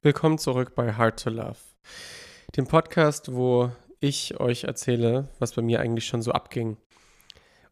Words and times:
Willkommen 0.00 0.38
zurück 0.38 0.76
bei 0.76 0.92
Hard 0.92 1.24
to 1.24 1.28
Love, 1.28 1.56
dem 2.56 2.68
Podcast, 2.68 3.34
wo 3.34 3.72
ich 3.98 4.38
euch 4.38 4.62
erzähle, 4.62 5.28
was 5.40 5.54
bei 5.54 5.62
mir 5.62 5.80
eigentlich 5.80 6.06
schon 6.06 6.22
so 6.22 6.30
abging. 6.30 6.76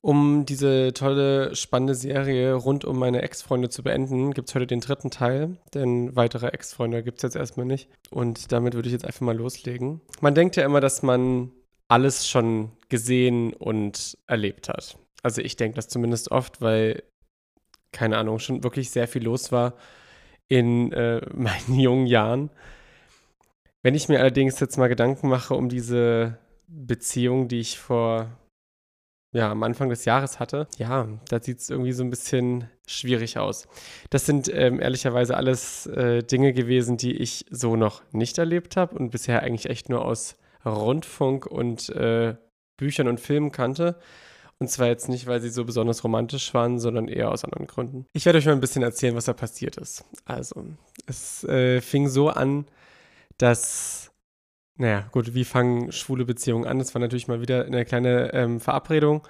Um 0.00 0.44
diese 0.44 0.92
tolle, 0.92 1.54
spannende 1.54 1.94
Serie 1.94 2.54
rund 2.54 2.84
um 2.84 2.98
meine 2.98 3.22
Ex-Freunde 3.22 3.68
zu 3.68 3.84
beenden, 3.84 4.34
gibt 4.34 4.48
es 4.48 4.56
heute 4.56 4.66
den 4.66 4.80
dritten 4.80 5.12
Teil, 5.12 5.56
denn 5.72 6.16
weitere 6.16 6.48
Ex-Freunde 6.48 7.04
gibt 7.04 7.18
es 7.18 7.22
jetzt 7.22 7.36
erstmal 7.36 7.66
nicht. 7.66 7.88
Und 8.10 8.50
damit 8.50 8.74
würde 8.74 8.88
ich 8.88 8.92
jetzt 8.92 9.06
einfach 9.06 9.20
mal 9.20 9.36
loslegen. 9.36 10.00
Man 10.20 10.34
denkt 10.34 10.56
ja 10.56 10.64
immer, 10.64 10.80
dass 10.80 11.04
man 11.04 11.52
alles 11.86 12.26
schon 12.26 12.72
gesehen 12.88 13.52
und 13.52 14.18
erlebt 14.26 14.68
hat. 14.68 14.98
Also 15.22 15.42
ich 15.42 15.54
denke 15.54 15.76
das 15.76 15.86
zumindest 15.86 16.32
oft, 16.32 16.60
weil, 16.60 17.04
keine 17.92 18.18
Ahnung, 18.18 18.40
schon 18.40 18.64
wirklich 18.64 18.90
sehr 18.90 19.06
viel 19.06 19.22
los 19.22 19.52
war 19.52 19.74
in 20.48 20.92
äh, 20.92 21.20
meinen 21.34 21.78
jungen 21.78 22.06
Jahren. 22.06 22.50
Wenn 23.82 23.94
ich 23.94 24.08
mir 24.08 24.18
allerdings 24.18 24.58
jetzt 24.60 24.78
mal 24.78 24.88
Gedanken 24.88 25.28
mache 25.28 25.54
um 25.54 25.68
diese 25.68 26.38
Beziehung, 26.66 27.46
die 27.48 27.60
ich 27.60 27.78
vor, 27.78 28.28
ja, 29.32 29.50
am 29.50 29.62
Anfang 29.62 29.88
des 29.90 30.04
Jahres 30.04 30.40
hatte, 30.40 30.66
ja, 30.76 31.06
da 31.28 31.40
sieht 31.40 31.60
es 31.60 31.70
irgendwie 31.70 31.92
so 31.92 32.02
ein 32.02 32.10
bisschen 32.10 32.68
schwierig 32.86 33.38
aus. 33.38 33.68
Das 34.10 34.26
sind 34.26 34.48
ähm, 34.52 34.80
ehrlicherweise 34.80 35.36
alles 35.36 35.86
äh, 35.86 36.22
Dinge 36.22 36.52
gewesen, 36.52 36.96
die 36.96 37.16
ich 37.16 37.46
so 37.50 37.76
noch 37.76 38.02
nicht 38.12 38.38
erlebt 38.38 38.76
habe 38.76 38.96
und 38.96 39.10
bisher 39.10 39.42
eigentlich 39.42 39.70
echt 39.70 39.88
nur 39.88 40.04
aus 40.04 40.36
Rundfunk 40.64 41.46
und 41.46 41.88
äh, 41.90 42.34
Büchern 42.76 43.08
und 43.08 43.20
Filmen 43.20 43.52
kannte. 43.52 43.98
Und 44.58 44.70
zwar 44.70 44.86
jetzt 44.86 45.08
nicht, 45.08 45.26
weil 45.26 45.40
sie 45.40 45.50
so 45.50 45.64
besonders 45.64 46.02
romantisch 46.02 46.54
waren, 46.54 46.78
sondern 46.78 47.08
eher 47.08 47.30
aus 47.30 47.44
anderen 47.44 47.66
Gründen. 47.66 48.06
Ich 48.14 48.24
werde 48.24 48.38
euch 48.38 48.46
mal 48.46 48.52
ein 48.52 48.60
bisschen 48.60 48.82
erzählen, 48.82 49.14
was 49.14 49.26
da 49.26 49.34
passiert 49.34 49.76
ist. 49.76 50.04
Also, 50.24 50.64
es 51.06 51.44
äh, 51.44 51.82
fing 51.82 52.08
so 52.08 52.30
an, 52.30 52.64
dass, 53.36 54.12
naja, 54.76 55.08
gut, 55.12 55.34
wie 55.34 55.44
fangen 55.44 55.92
schwule 55.92 56.24
Beziehungen 56.24 56.66
an? 56.66 56.78
Das 56.78 56.94
war 56.94 57.00
natürlich 57.00 57.28
mal 57.28 57.42
wieder 57.42 57.66
eine 57.66 57.84
kleine 57.84 58.32
ähm, 58.32 58.60
Verabredung 58.60 59.26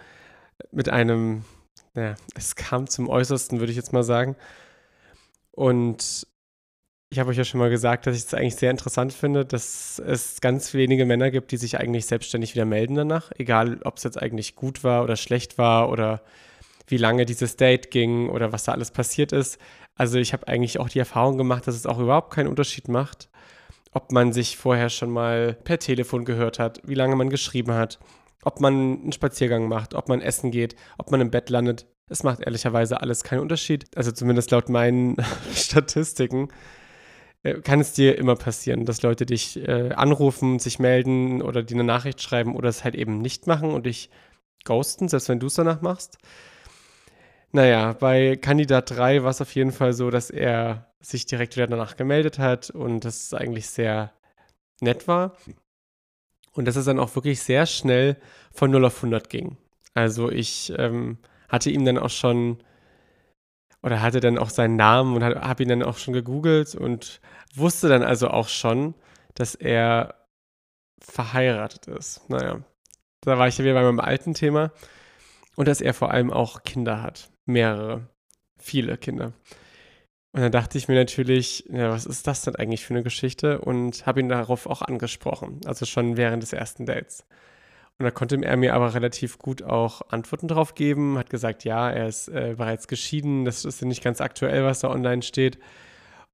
mit 0.70 0.88
einem, 0.88 1.44
naja, 1.94 2.14
es 2.36 2.54
kam 2.54 2.86
zum 2.86 3.08
Äußersten, 3.08 3.58
würde 3.58 3.72
ich 3.72 3.76
jetzt 3.76 3.92
mal 3.92 4.04
sagen. 4.04 4.36
Und 5.50 6.28
ich 7.08 7.18
habe 7.20 7.30
euch 7.30 7.36
ja 7.36 7.44
schon 7.44 7.60
mal 7.60 7.70
gesagt, 7.70 8.06
dass 8.06 8.16
ich 8.16 8.24
es 8.24 8.34
eigentlich 8.34 8.56
sehr 8.56 8.70
interessant 8.70 9.12
finde, 9.12 9.44
dass 9.44 10.00
es 10.00 10.40
ganz 10.40 10.74
wenige 10.74 11.04
Männer 11.06 11.30
gibt, 11.30 11.52
die 11.52 11.56
sich 11.56 11.78
eigentlich 11.78 12.06
selbstständig 12.06 12.54
wieder 12.54 12.64
melden 12.64 12.96
danach, 12.96 13.30
egal 13.38 13.80
ob 13.84 13.98
es 13.98 14.02
jetzt 14.02 14.20
eigentlich 14.20 14.56
gut 14.56 14.82
war 14.82 15.04
oder 15.04 15.16
schlecht 15.16 15.56
war 15.56 15.90
oder 15.90 16.22
wie 16.88 16.96
lange 16.96 17.24
dieses 17.24 17.56
Date 17.56 17.90
ging 17.90 18.28
oder 18.28 18.52
was 18.52 18.64
da 18.64 18.72
alles 18.72 18.90
passiert 18.90 19.32
ist. 19.32 19.58
Also 19.94 20.18
ich 20.18 20.32
habe 20.32 20.48
eigentlich 20.48 20.80
auch 20.80 20.88
die 20.88 20.98
Erfahrung 20.98 21.38
gemacht, 21.38 21.66
dass 21.66 21.76
es 21.76 21.86
auch 21.86 21.98
überhaupt 21.98 22.34
keinen 22.34 22.48
Unterschied 22.48 22.88
macht, 22.88 23.28
ob 23.92 24.10
man 24.12 24.32
sich 24.32 24.56
vorher 24.56 24.90
schon 24.90 25.10
mal 25.10 25.54
per 25.64 25.78
Telefon 25.78 26.24
gehört 26.24 26.58
hat, 26.58 26.80
wie 26.84 26.94
lange 26.94 27.14
man 27.14 27.30
geschrieben 27.30 27.72
hat, 27.72 28.00
ob 28.42 28.60
man 28.60 28.74
einen 28.74 29.12
Spaziergang 29.12 29.68
macht, 29.68 29.94
ob 29.94 30.08
man 30.08 30.20
essen 30.20 30.50
geht, 30.50 30.74
ob 30.98 31.10
man 31.12 31.20
im 31.20 31.30
Bett 31.30 31.50
landet. 31.50 31.86
Es 32.08 32.24
macht 32.24 32.40
ehrlicherweise 32.40 33.00
alles 33.00 33.24
keinen 33.24 33.40
Unterschied. 33.40 33.84
Also 33.96 34.12
zumindest 34.12 34.50
laut 34.50 34.68
meinen 34.68 35.16
Statistiken 35.54 36.48
kann 37.54 37.80
es 37.80 37.92
dir 37.92 38.18
immer 38.18 38.36
passieren, 38.36 38.84
dass 38.84 39.02
Leute 39.02 39.26
dich 39.26 39.56
äh, 39.66 39.92
anrufen, 39.92 40.58
sich 40.58 40.78
melden 40.78 41.42
oder 41.42 41.62
dir 41.62 41.74
eine 41.74 41.84
Nachricht 41.84 42.22
schreiben 42.22 42.54
oder 42.56 42.68
es 42.68 42.84
halt 42.84 42.94
eben 42.94 43.20
nicht 43.20 43.46
machen 43.46 43.70
und 43.70 43.86
dich 43.86 44.10
ghosten, 44.64 45.08
selbst 45.08 45.28
wenn 45.28 45.40
du 45.40 45.46
es 45.46 45.54
danach 45.54 45.80
machst. 45.80 46.18
Naja, 47.52 47.94
bei 47.94 48.36
Kandidat 48.36 48.90
3 48.90 49.22
war 49.22 49.30
es 49.30 49.40
auf 49.40 49.54
jeden 49.54 49.72
Fall 49.72 49.92
so, 49.92 50.10
dass 50.10 50.30
er 50.30 50.92
sich 51.00 51.26
direkt 51.26 51.56
wieder 51.56 51.66
danach 51.66 51.96
gemeldet 51.96 52.38
hat 52.38 52.70
und 52.70 53.04
das 53.04 53.32
eigentlich 53.32 53.68
sehr 53.68 54.12
nett 54.80 55.08
war. 55.08 55.36
Und 56.52 56.66
dass 56.66 56.76
es 56.76 56.86
dann 56.86 56.98
auch 56.98 57.14
wirklich 57.14 57.40
sehr 57.42 57.66
schnell 57.66 58.16
von 58.52 58.70
0 58.70 58.84
auf 58.86 58.96
100 58.96 59.28
ging. 59.28 59.56
Also 59.94 60.30
ich 60.30 60.72
ähm, 60.76 61.18
hatte 61.48 61.70
ihm 61.70 61.84
dann 61.84 61.98
auch 61.98 62.10
schon 62.10 62.58
oder 63.82 64.02
hatte 64.02 64.20
dann 64.20 64.38
auch 64.38 64.50
seinen 64.50 64.76
Namen 64.76 65.14
und 65.14 65.24
habe 65.24 65.62
ihn 65.62 65.68
dann 65.68 65.82
auch 65.82 65.98
schon 65.98 66.14
gegoogelt 66.14 66.74
und 66.74 67.20
wusste 67.54 67.88
dann 67.88 68.02
also 68.02 68.28
auch 68.28 68.48
schon, 68.48 68.94
dass 69.34 69.54
er 69.54 70.26
verheiratet 71.00 71.86
ist. 71.86 72.28
Naja, 72.28 72.64
da 73.20 73.38
war 73.38 73.48
ich 73.48 73.58
ja 73.58 73.64
wieder 73.64 73.74
bei 73.74 73.82
meinem 73.82 74.00
alten 74.00 74.34
Thema. 74.34 74.72
Und 75.56 75.68
dass 75.68 75.80
er 75.80 75.94
vor 75.94 76.10
allem 76.10 76.30
auch 76.30 76.64
Kinder 76.64 77.02
hat. 77.02 77.30
Mehrere. 77.46 78.08
Viele 78.58 78.98
Kinder. 78.98 79.32
Und 80.32 80.42
dann 80.42 80.52
dachte 80.52 80.76
ich 80.76 80.86
mir 80.86 80.96
natürlich, 80.96 81.64
ja, 81.70 81.90
was 81.90 82.04
ist 82.04 82.26
das 82.26 82.42
denn 82.42 82.56
eigentlich 82.56 82.84
für 82.84 82.92
eine 82.92 83.02
Geschichte? 83.02 83.60
Und 83.60 84.04
habe 84.04 84.20
ihn 84.20 84.28
darauf 84.28 84.66
auch 84.66 84.82
angesprochen. 84.82 85.60
Also 85.64 85.86
schon 85.86 86.16
während 86.18 86.42
des 86.42 86.52
ersten 86.52 86.84
Dates. 86.84 87.24
Und 87.98 88.04
da 88.04 88.10
konnte 88.10 88.38
er 88.42 88.56
mir 88.56 88.74
aber 88.74 88.94
relativ 88.94 89.38
gut 89.38 89.62
auch 89.62 90.02
Antworten 90.10 90.48
drauf 90.48 90.74
geben, 90.74 91.16
hat 91.16 91.30
gesagt, 91.30 91.64
ja, 91.64 91.90
er 91.90 92.08
ist 92.08 92.28
äh, 92.28 92.54
bereits 92.56 92.88
geschieden, 92.88 93.44
das 93.44 93.64
ist 93.64 93.80
ja 93.80 93.86
nicht 93.86 94.04
ganz 94.04 94.20
aktuell, 94.20 94.64
was 94.64 94.80
da 94.80 94.90
online 94.90 95.22
steht. 95.22 95.58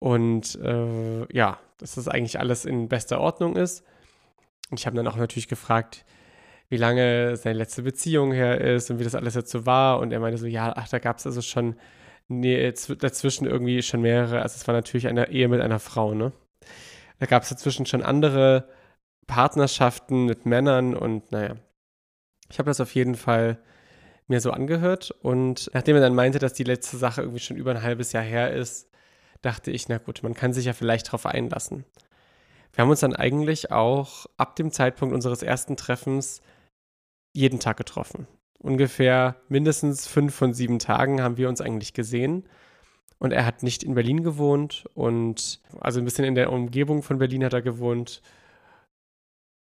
Und 0.00 0.56
äh, 0.56 1.32
ja, 1.32 1.60
dass 1.78 1.94
das 1.94 2.08
eigentlich 2.08 2.40
alles 2.40 2.64
in 2.64 2.88
bester 2.88 3.20
Ordnung 3.20 3.54
ist. 3.54 3.84
Und 4.70 4.80
ich 4.80 4.86
habe 4.86 4.96
dann 4.96 5.06
auch 5.06 5.16
natürlich 5.16 5.46
gefragt, 5.46 6.04
wie 6.68 6.78
lange 6.78 7.36
seine 7.36 7.58
letzte 7.58 7.82
Beziehung 7.82 8.32
her 8.32 8.60
ist 8.60 8.90
und 8.90 8.98
wie 8.98 9.04
das 9.04 9.14
alles 9.14 9.34
jetzt 9.34 9.50
so 9.50 9.64
war. 9.64 10.00
Und 10.00 10.12
er 10.12 10.18
meinte 10.18 10.38
so, 10.38 10.46
ja, 10.46 10.72
ach, 10.74 10.88
da 10.88 10.98
gab 10.98 11.18
es 11.18 11.26
also 11.26 11.42
schon 11.42 11.76
nee, 12.28 12.72
dazwischen 12.72 13.46
irgendwie 13.46 13.82
schon 13.82 14.00
mehrere, 14.00 14.42
also 14.42 14.56
es 14.56 14.66
war 14.66 14.74
natürlich 14.74 15.06
eine 15.06 15.30
Ehe 15.30 15.48
mit 15.48 15.60
einer 15.60 15.78
Frau, 15.78 16.14
ne? 16.14 16.32
Da 17.18 17.26
gab 17.26 17.42
es 17.42 17.50
dazwischen 17.50 17.86
schon 17.86 18.02
andere 18.02 18.68
Partnerschaften 19.27 20.27
mit 20.27 20.47
Männern 20.47 20.94
und 20.94 21.31
naja, 21.33 21.56
ich 22.50 22.59
habe 22.59 22.71
das 22.71 22.81
auf 22.81 22.94
jeden 22.94 23.15
Fall 23.15 23.59
mir 24.28 24.41
so 24.41 24.50
angehört 24.50 25.10
und 25.10 25.71
nachdem 25.75 25.97
er 25.97 26.03
dann 26.03 26.15
meinte, 26.15 26.38
dass 26.38 26.53
die 26.53 26.65
letzte 26.65 26.97
Sache 26.97 27.22
irgendwie 27.22 27.41
schon 27.41 27.56
über 27.56 27.71
ein 27.71 27.83
halbes 27.83 28.12
Jahr 28.12 28.22
her 28.22 28.53
ist, 28.53 28.91
dachte 29.43 29.71
ich, 29.71 29.88
na 29.88 29.99
gut, 29.99 30.22
man 30.22 30.34
kann 30.34 30.53
sich 30.53 30.66
ja 30.66 30.72
vielleicht 30.72 31.09
darauf 31.09 31.27
einlassen. 31.27 31.84
Wir 32.72 32.83
haben 32.83 32.91
uns 32.91 33.00
dann 33.00 33.15
eigentlich 33.15 33.71
auch 33.71 34.27
ab 34.37 34.56
dem 34.56 34.71
Zeitpunkt 34.71 35.15
unseres 35.15 35.43
ersten 35.43 35.77
Treffens 35.77 36.41
jeden 37.33 37.60
Tag 37.60 37.77
getroffen. 37.77 38.27
Ungefähr 38.59 39.37
mindestens 39.49 40.06
fünf 40.06 40.34
von 40.34 40.54
sieben 40.54 40.78
Tagen 40.78 41.22
haben 41.22 41.37
wir 41.37 41.49
uns 41.49 41.60
eigentlich 41.60 41.93
gesehen. 41.93 42.49
Und 43.19 43.33
er 43.33 43.44
hat 43.44 43.62
nicht 43.62 43.83
in 43.83 43.94
Berlin 43.94 44.22
gewohnt 44.22 44.84
und 44.94 45.60
also 45.81 46.00
ein 46.00 46.04
bisschen 46.04 46.25
in 46.25 46.34
der 46.34 46.53
Umgebung 46.53 47.03
von 47.03 47.19
Berlin 47.19 47.44
hat 47.44 47.53
er 47.53 47.62
gewohnt 47.62 48.22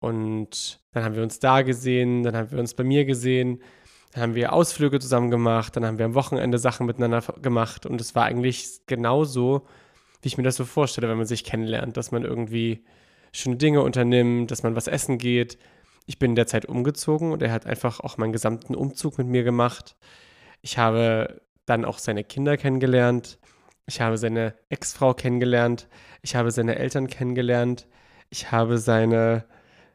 und 0.02 0.80
dann 0.92 1.04
haben 1.04 1.14
wir 1.14 1.22
uns 1.22 1.38
da 1.38 1.62
gesehen, 1.62 2.24
dann 2.24 2.36
haben 2.36 2.50
wir 2.50 2.58
uns 2.58 2.74
bei 2.74 2.82
mir 2.82 3.04
gesehen, 3.04 3.62
dann 4.12 4.22
haben 4.22 4.34
wir 4.34 4.52
Ausflüge 4.52 4.98
zusammen 4.98 5.30
gemacht, 5.30 5.76
dann 5.76 5.86
haben 5.86 5.98
wir 5.98 6.04
am 6.04 6.14
Wochenende 6.14 6.58
Sachen 6.58 6.86
miteinander 6.86 7.22
gemacht. 7.40 7.86
Und 7.86 8.00
es 8.00 8.14
war 8.14 8.24
eigentlich 8.24 8.80
genauso, 8.86 9.66
wie 10.20 10.28
ich 10.28 10.36
mir 10.36 10.42
das 10.42 10.56
so 10.56 10.64
vorstelle, 10.64 11.08
wenn 11.08 11.16
man 11.16 11.26
sich 11.26 11.44
kennenlernt, 11.44 11.96
dass 11.96 12.10
man 12.10 12.24
irgendwie 12.24 12.84
schöne 13.32 13.56
Dinge 13.56 13.82
unternimmt, 13.82 14.50
dass 14.50 14.64
man 14.64 14.74
was 14.74 14.88
essen 14.88 15.18
geht. 15.18 15.56
Ich 16.06 16.18
bin 16.18 16.34
derzeit 16.34 16.66
umgezogen 16.66 17.30
und 17.30 17.40
er 17.40 17.52
hat 17.52 17.64
einfach 17.64 18.00
auch 18.00 18.18
meinen 18.18 18.32
gesamten 18.32 18.74
Umzug 18.74 19.18
mit 19.18 19.28
mir 19.28 19.44
gemacht. 19.44 19.96
Ich 20.62 20.78
habe 20.78 21.40
dann 21.64 21.84
auch 21.84 21.98
seine 21.98 22.24
Kinder 22.24 22.56
kennengelernt. 22.56 23.38
Ich 23.86 24.00
habe 24.00 24.18
seine 24.18 24.54
Ex-Frau 24.68 25.14
kennengelernt. 25.14 25.88
Ich 26.22 26.34
habe 26.34 26.50
seine 26.50 26.74
Eltern 26.76 27.06
kennengelernt. 27.06 27.86
Ich 28.30 28.50
habe 28.50 28.78
seine 28.78 29.44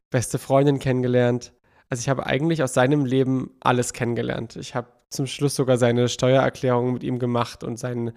beste 0.10 0.40
Freundin 0.40 0.80
kennengelernt. 0.80 1.54
Also 1.90 2.02
ich 2.02 2.10
habe 2.10 2.26
eigentlich 2.26 2.64
aus 2.64 2.74
seinem 2.74 3.06
Leben 3.06 3.52
alles 3.60 3.94
kennengelernt. 3.94 4.56
Ich 4.56 4.76
habe 4.76 4.88
zum 5.10 5.28
Schluss 5.28 5.56
sogar 5.56 5.78
seine 5.78 6.10
Steuererklärung 6.10 6.94
mit 6.94 7.04
ihm 7.04 7.20
gemacht 7.20 7.64
und 7.64 7.78
seine, 7.78 8.14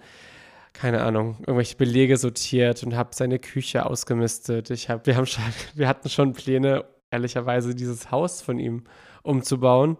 keine 0.73 1.03
Ahnung, 1.03 1.37
irgendwelche 1.39 1.77
Belege 1.77 2.17
sortiert 2.17 2.83
und 2.83 2.95
habe 2.95 3.11
seine 3.13 3.39
Küche 3.39 3.85
ausgemistet. 3.85 4.69
Ich 4.69 4.89
habe, 4.89 5.05
wir 5.05 5.15
haben 5.15 5.25
schon, 5.25 5.43
wir 5.73 5.87
hatten 5.87 6.09
schon 6.09 6.33
Pläne, 6.33 6.85
ehrlicherweise 7.11 7.75
dieses 7.75 8.11
Haus 8.11 8.41
von 8.41 8.59
ihm 8.59 8.83
umzubauen. 9.23 9.97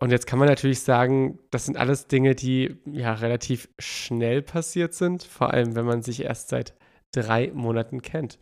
Und 0.00 0.12
jetzt 0.12 0.26
kann 0.26 0.38
man 0.38 0.48
natürlich 0.48 0.80
sagen, 0.80 1.40
das 1.50 1.66
sind 1.66 1.76
alles 1.76 2.06
Dinge, 2.06 2.34
die 2.34 2.76
ja 2.86 3.14
relativ 3.14 3.68
schnell 3.78 4.42
passiert 4.42 4.94
sind, 4.94 5.24
vor 5.24 5.52
allem 5.52 5.74
wenn 5.74 5.86
man 5.86 6.02
sich 6.02 6.22
erst 6.22 6.50
seit 6.50 6.74
drei 7.12 7.50
Monaten 7.52 8.00
kennt. 8.00 8.38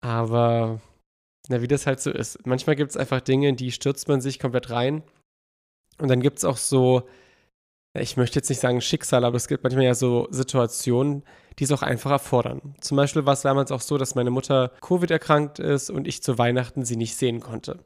Aber 0.00 0.80
na, 1.48 1.62
wie 1.62 1.68
das 1.68 1.86
halt 1.86 2.00
so 2.00 2.10
ist. 2.10 2.46
Manchmal 2.46 2.76
gibt 2.76 2.90
es 2.90 2.96
einfach 2.96 3.20
Dinge, 3.20 3.48
in 3.48 3.56
die 3.56 3.72
stürzt 3.72 4.08
man 4.08 4.20
sich 4.20 4.38
komplett 4.38 4.70
rein. 4.70 5.02
Und 5.98 6.08
dann 6.08 6.20
gibt 6.20 6.38
es 6.38 6.44
auch 6.44 6.58
so, 6.58 7.08
ich 7.94 8.16
möchte 8.16 8.38
jetzt 8.38 8.48
nicht 8.48 8.60
sagen 8.60 8.80
Schicksal, 8.80 9.24
aber 9.24 9.36
es 9.36 9.48
gibt 9.48 9.64
manchmal 9.64 9.84
ja 9.84 9.94
so 9.94 10.28
Situationen, 10.30 11.24
die 11.58 11.64
es 11.64 11.72
auch 11.72 11.82
einfach 11.82 12.10
erfordern. 12.10 12.76
Zum 12.80 12.96
Beispiel 12.96 13.26
war 13.26 13.32
es 13.32 13.42
damals 13.42 13.72
auch 13.72 13.80
so, 13.80 13.98
dass 13.98 14.14
meine 14.14 14.30
Mutter 14.30 14.72
Covid 14.80 15.10
erkrankt 15.10 15.58
ist 15.58 15.90
und 15.90 16.06
ich 16.06 16.22
zu 16.22 16.38
Weihnachten 16.38 16.84
sie 16.84 16.96
nicht 16.96 17.16
sehen 17.16 17.40
konnte. 17.40 17.82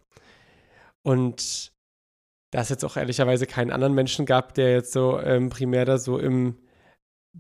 Und 1.03 1.73
da 2.51 2.61
es 2.61 2.69
jetzt 2.69 2.85
auch 2.85 2.97
ehrlicherweise 2.97 3.47
keinen 3.47 3.71
anderen 3.71 3.95
Menschen 3.95 4.27
gab, 4.27 4.55
der 4.55 4.73
jetzt 4.73 4.93
so 4.93 5.19
ähm, 5.21 5.49
primär 5.49 5.85
da 5.85 5.99
so 5.99 6.19
im 6.19 6.59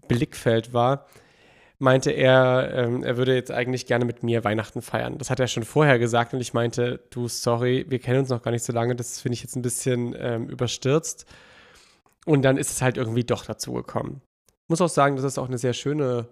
Blickfeld 0.08 0.72
war, 0.72 1.06
meinte 1.82 2.11
er, 2.12 2.73
ähm, 2.75 3.02
er 3.02 3.17
würde 3.17 3.34
jetzt 3.34 3.50
eigentlich 3.50 3.87
gerne 3.87 4.05
mit 4.05 4.23
mir 4.23 4.44
Weihnachten 4.44 4.82
feiern. 4.82 5.19
Das 5.19 5.31
hat 5.31 5.40
er 5.40 5.49
schon 5.49 5.64
vorher 5.64 5.99
gesagt 5.99 6.32
und 6.32 6.40
ich 6.40 6.55
meinte, 6.55 7.00
du, 7.11 7.29
sorry, 7.29 7.84
wir 7.88 7.99
kennen 7.99 8.20
uns 8.20 8.29
noch 8.29 8.43
gar 8.43 8.52
nicht 8.52 8.64
so 8.64 8.73
lange, 8.73 8.96
das 8.96 9.20
finde 9.20 9.34
ich 9.34 9.43
jetzt 9.43 9.56
ein 9.56 9.62
bisschen 9.62 10.14
ähm, 10.19 10.49
überstürzt. 10.49 11.26
Und 12.25 12.43
dann 12.43 12.56
ist 12.56 12.70
es 12.70 12.82
halt 12.82 12.96
irgendwie 12.96 13.25
doch 13.25 13.44
dazu 13.44 13.73
gekommen. 13.73 14.23
Muss 14.69 14.81
auch 14.81 14.88
sagen, 14.88 15.17
dass 15.17 15.25
es 15.25 15.38
auch 15.38 15.49
eine 15.49 15.58
sehr 15.58 15.73
schöne, 15.73 16.29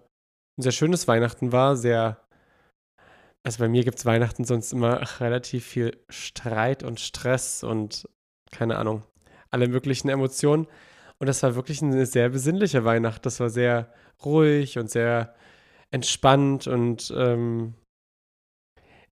ein 0.59 0.63
sehr 0.63 0.73
schönes 0.73 1.09
Weihnachten 1.09 1.53
war, 1.53 1.77
sehr 1.77 2.19
also 3.43 3.59
bei 3.59 3.69
mir 3.69 3.85
gibt 3.85 3.99
es 3.99 4.07
Weihnachten 4.07 4.45
sonst 4.45 4.73
immer 4.73 5.01
relativ 5.19 5.65
viel 5.65 5.97
Streit 6.11 6.83
und 6.83 7.01
Stress 7.01 7.65
und 7.65 8.07
keine 8.51 8.77
Ahnung, 8.77 9.03
alle 9.51 9.67
möglichen 9.69 10.09
Emotionen. 10.09 10.67
Und 11.19 11.27
das 11.27 11.43
war 11.43 11.55
wirklich 11.55 11.83
eine 11.83 12.07
sehr 12.07 12.29
besinnliche 12.29 12.85
Weihnacht. 12.85 13.25
Das 13.25 13.41
war 13.41 13.51
sehr 13.51 13.93
ruhig 14.25 14.79
und 14.79 14.91
sehr 14.91 15.35
entspannt 15.91 16.67
und 16.67 17.13
ähm, 17.17 17.75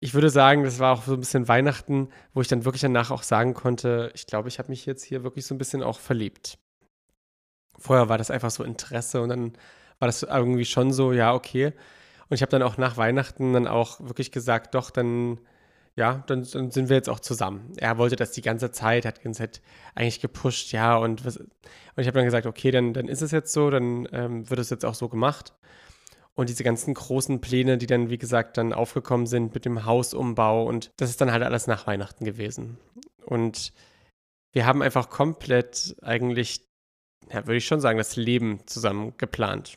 ich 0.02 0.14
würde 0.14 0.30
sagen, 0.30 0.64
das 0.64 0.80
war 0.80 0.94
auch 0.94 1.04
so 1.04 1.12
ein 1.12 1.20
bisschen 1.20 1.46
Weihnachten, 1.46 2.08
wo 2.34 2.40
ich 2.40 2.48
dann 2.48 2.64
wirklich 2.64 2.82
danach 2.82 3.12
auch 3.12 3.22
sagen 3.22 3.54
konnte, 3.54 4.10
ich 4.14 4.26
glaube, 4.26 4.48
ich 4.48 4.58
habe 4.58 4.68
mich 4.70 4.84
jetzt 4.84 5.04
hier 5.04 5.22
wirklich 5.22 5.46
so 5.46 5.54
ein 5.54 5.58
bisschen 5.58 5.80
auch 5.84 6.00
verliebt. 6.00 6.58
Vorher 7.78 8.08
war 8.08 8.18
das 8.18 8.30
einfach 8.32 8.50
so 8.50 8.64
Interesse 8.64 9.22
und 9.22 9.28
dann 9.28 9.52
war 10.00 10.08
das 10.08 10.24
irgendwie 10.24 10.64
schon 10.64 10.92
so, 10.92 11.12
ja, 11.12 11.32
okay. 11.32 11.72
Und 12.28 12.34
ich 12.34 12.42
habe 12.42 12.50
dann 12.50 12.62
auch 12.62 12.78
nach 12.78 12.96
Weihnachten 12.96 13.52
dann 13.52 13.68
auch 13.68 14.00
wirklich 14.00 14.32
gesagt, 14.32 14.74
doch, 14.74 14.90
dann, 14.90 15.38
ja, 15.94 16.24
dann, 16.26 16.44
dann, 16.52 16.72
sind 16.72 16.88
wir 16.88 16.96
jetzt 16.96 17.08
auch 17.08 17.20
zusammen. 17.20 17.72
Er 17.76 17.96
wollte 17.96 18.16
das 18.16 18.32
die 18.32 18.42
ganze 18.42 18.72
Zeit, 18.72 19.04
hat 19.04 19.18
die 19.18 19.22
ganze 19.22 19.38
Zeit 19.38 19.62
eigentlich 19.94 20.20
gepusht, 20.20 20.72
ja, 20.72 20.96
und, 20.96 21.24
was, 21.24 21.36
und 21.36 21.50
ich 21.98 22.08
habe 22.08 22.16
dann 22.16 22.24
gesagt, 22.24 22.46
okay, 22.46 22.72
dann, 22.72 22.92
dann 22.92 23.06
ist 23.06 23.22
es 23.22 23.30
jetzt 23.30 23.52
so, 23.52 23.70
dann 23.70 24.08
ähm, 24.10 24.50
wird 24.50 24.58
es 24.58 24.70
jetzt 24.70 24.84
auch 24.84 24.94
so 24.94 25.08
gemacht. 25.08 25.54
Und 26.34 26.48
diese 26.48 26.64
ganzen 26.64 26.94
großen 26.94 27.40
Pläne, 27.40 27.76
die 27.76 27.86
dann, 27.86 28.08
wie 28.08 28.18
gesagt, 28.18 28.56
dann 28.56 28.72
aufgekommen 28.72 29.26
sind 29.26 29.54
mit 29.54 29.64
dem 29.64 29.84
Hausumbau 29.84 30.66
und 30.66 30.90
das 30.96 31.10
ist 31.10 31.20
dann 31.20 31.30
halt 31.30 31.42
alles 31.42 31.66
nach 31.66 31.86
Weihnachten 31.86 32.24
gewesen. 32.24 32.78
Und 33.26 33.72
wir 34.52 34.66
haben 34.66 34.82
einfach 34.82 35.10
komplett 35.10 35.96
eigentlich, 36.02 36.66
ja, 37.30 37.46
würde 37.46 37.56
ich 37.56 37.66
schon 37.66 37.80
sagen, 37.80 37.98
das 37.98 38.16
Leben 38.16 38.60
zusammen 38.66 39.14
geplant. 39.18 39.76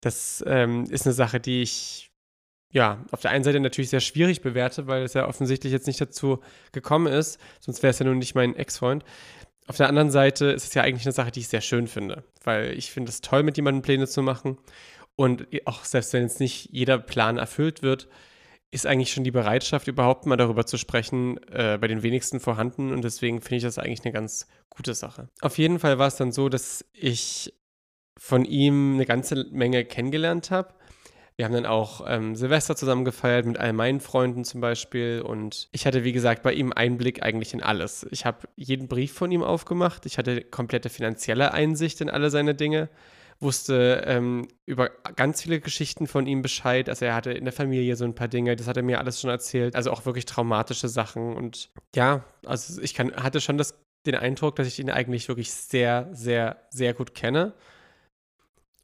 Das 0.00 0.42
ähm, 0.46 0.84
ist 0.90 1.06
eine 1.06 1.14
Sache, 1.14 1.40
die 1.40 1.62
ich 1.62 2.10
ja 2.72 3.04
auf 3.10 3.20
der 3.20 3.30
einen 3.30 3.44
Seite 3.44 3.60
natürlich 3.60 3.90
sehr 3.90 4.00
schwierig 4.00 4.40
bewerte, 4.42 4.86
weil 4.86 5.02
es 5.02 5.14
ja 5.14 5.28
offensichtlich 5.28 5.72
jetzt 5.72 5.86
nicht 5.86 6.00
dazu 6.00 6.40
gekommen 6.72 7.06
ist, 7.06 7.40
sonst 7.60 7.82
wäre 7.82 7.90
es 7.90 7.98
ja 7.98 8.06
nun 8.06 8.18
nicht 8.18 8.34
mein 8.34 8.54
Ex-Freund. 8.54 9.04
Auf 9.68 9.76
der 9.76 9.88
anderen 9.88 10.10
Seite 10.10 10.46
ist 10.46 10.64
es 10.64 10.74
ja 10.74 10.82
eigentlich 10.82 11.06
eine 11.06 11.12
Sache, 11.12 11.32
die 11.32 11.40
ich 11.40 11.48
sehr 11.48 11.60
schön 11.60 11.88
finde, 11.88 12.24
weil 12.44 12.72
ich 12.78 12.92
finde 12.92 13.10
es 13.10 13.20
toll, 13.20 13.42
mit 13.42 13.56
jemandem 13.56 13.82
Pläne 13.82 14.06
zu 14.06 14.22
machen. 14.22 14.58
Und 15.16 15.48
auch 15.64 15.84
selbst 15.84 16.12
wenn 16.12 16.22
jetzt 16.22 16.40
nicht 16.40 16.68
jeder 16.70 16.98
Plan 16.98 17.38
erfüllt 17.38 17.82
wird, 17.82 18.08
ist 18.70 18.86
eigentlich 18.86 19.12
schon 19.12 19.24
die 19.24 19.30
Bereitschaft, 19.30 19.88
überhaupt 19.88 20.26
mal 20.26 20.36
darüber 20.36 20.66
zu 20.66 20.76
sprechen, 20.76 21.38
äh, 21.48 21.78
bei 21.80 21.88
den 21.88 22.02
wenigsten 22.02 22.40
vorhanden. 22.40 22.92
Und 22.92 23.02
deswegen 23.02 23.40
finde 23.40 23.56
ich 23.56 23.62
das 23.62 23.78
eigentlich 23.78 24.04
eine 24.04 24.12
ganz 24.12 24.46
gute 24.68 24.94
Sache. 24.94 25.28
Auf 25.40 25.56
jeden 25.58 25.78
Fall 25.78 25.98
war 25.98 26.08
es 26.08 26.16
dann 26.16 26.32
so, 26.32 26.48
dass 26.48 26.84
ich 26.92 27.54
von 28.18 28.44
ihm 28.44 28.94
eine 28.94 29.06
ganze 29.06 29.46
Menge 29.50 29.84
kennengelernt 29.84 30.50
habe. 30.50 30.74
Wir 31.36 31.44
haben 31.44 31.52
dann 31.52 31.66
auch 31.66 32.04
ähm, 32.08 32.34
Silvester 32.34 32.76
zusammen 32.76 33.04
gefeiert 33.04 33.44
mit 33.44 33.58
all 33.58 33.74
meinen 33.74 34.00
Freunden 34.00 34.44
zum 34.44 34.62
Beispiel. 34.62 35.20
Und 35.20 35.68
ich 35.70 35.86
hatte, 35.86 36.02
wie 36.02 36.12
gesagt, 36.12 36.42
bei 36.42 36.54
ihm 36.54 36.72
Einblick 36.72 37.22
eigentlich 37.22 37.52
in 37.52 37.62
alles. 37.62 38.06
Ich 38.10 38.24
habe 38.24 38.48
jeden 38.56 38.88
Brief 38.88 39.12
von 39.12 39.30
ihm 39.30 39.42
aufgemacht. 39.42 40.06
Ich 40.06 40.16
hatte 40.16 40.40
komplette 40.42 40.88
finanzielle 40.88 41.52
Einsicht 41.52 42.00
in 42.00 42.08
alle 42.08 42.30
seine 42.30 42.54
Dinge. 42.54 42.88
Wusste 43.38 44.02
ähm, 44.06 44.48
über 44.64 44.90
ganz 45.14 45.42
viele 45.42 45.60
Geschichten 45.60 46.06
von 46.06 46.26
ihm 46.26 46.40
Bescheid. 46.40 46.88
Also 46.88 47.04
er 47.04 47.14
hatte 47.14 47.32
in 47.32 47.44
der 47.44 47.52
Familie 47.52 47.94
so 47.96 48.04
ein 48.04 48.14
paar 48.14 48.28
Dinge, 48.28 48.56
das 48.56 48.66
hat 48.66 48.78
er 48.78 48.82
mir 48.82 48.98
alles 48.98 49.20
schon 49.20 49.28
erzählt. 49.28 49.76
Also 49.76 49.90
auch 49.90 50.06
wirklich 50.06 50.24
traumatische 50.24 50.88
Sachen. 50.88 51.36
Und 51.36 51.70
ja, 51.94 52.24
also 52.46 52.80
ich 52.80 52.94
kann, 52.94 53.14
hatte 53.14 53.40
schon 53.42 53.58
das, 53.58 53.78
den 54.06 54.14
Eindruck, 54.14 54.56
dass 54.56 54.66
ich 54.66 54.78
ihn 54.78 54.90
eigentlich 54.90 55.28
wirklich 55.28 55.52
sehr, 55.52 56.08
sehr, 56.12 56.56
sehr 56.70 56.94
gut 56.94 57.14
kenne. 57.14 57.52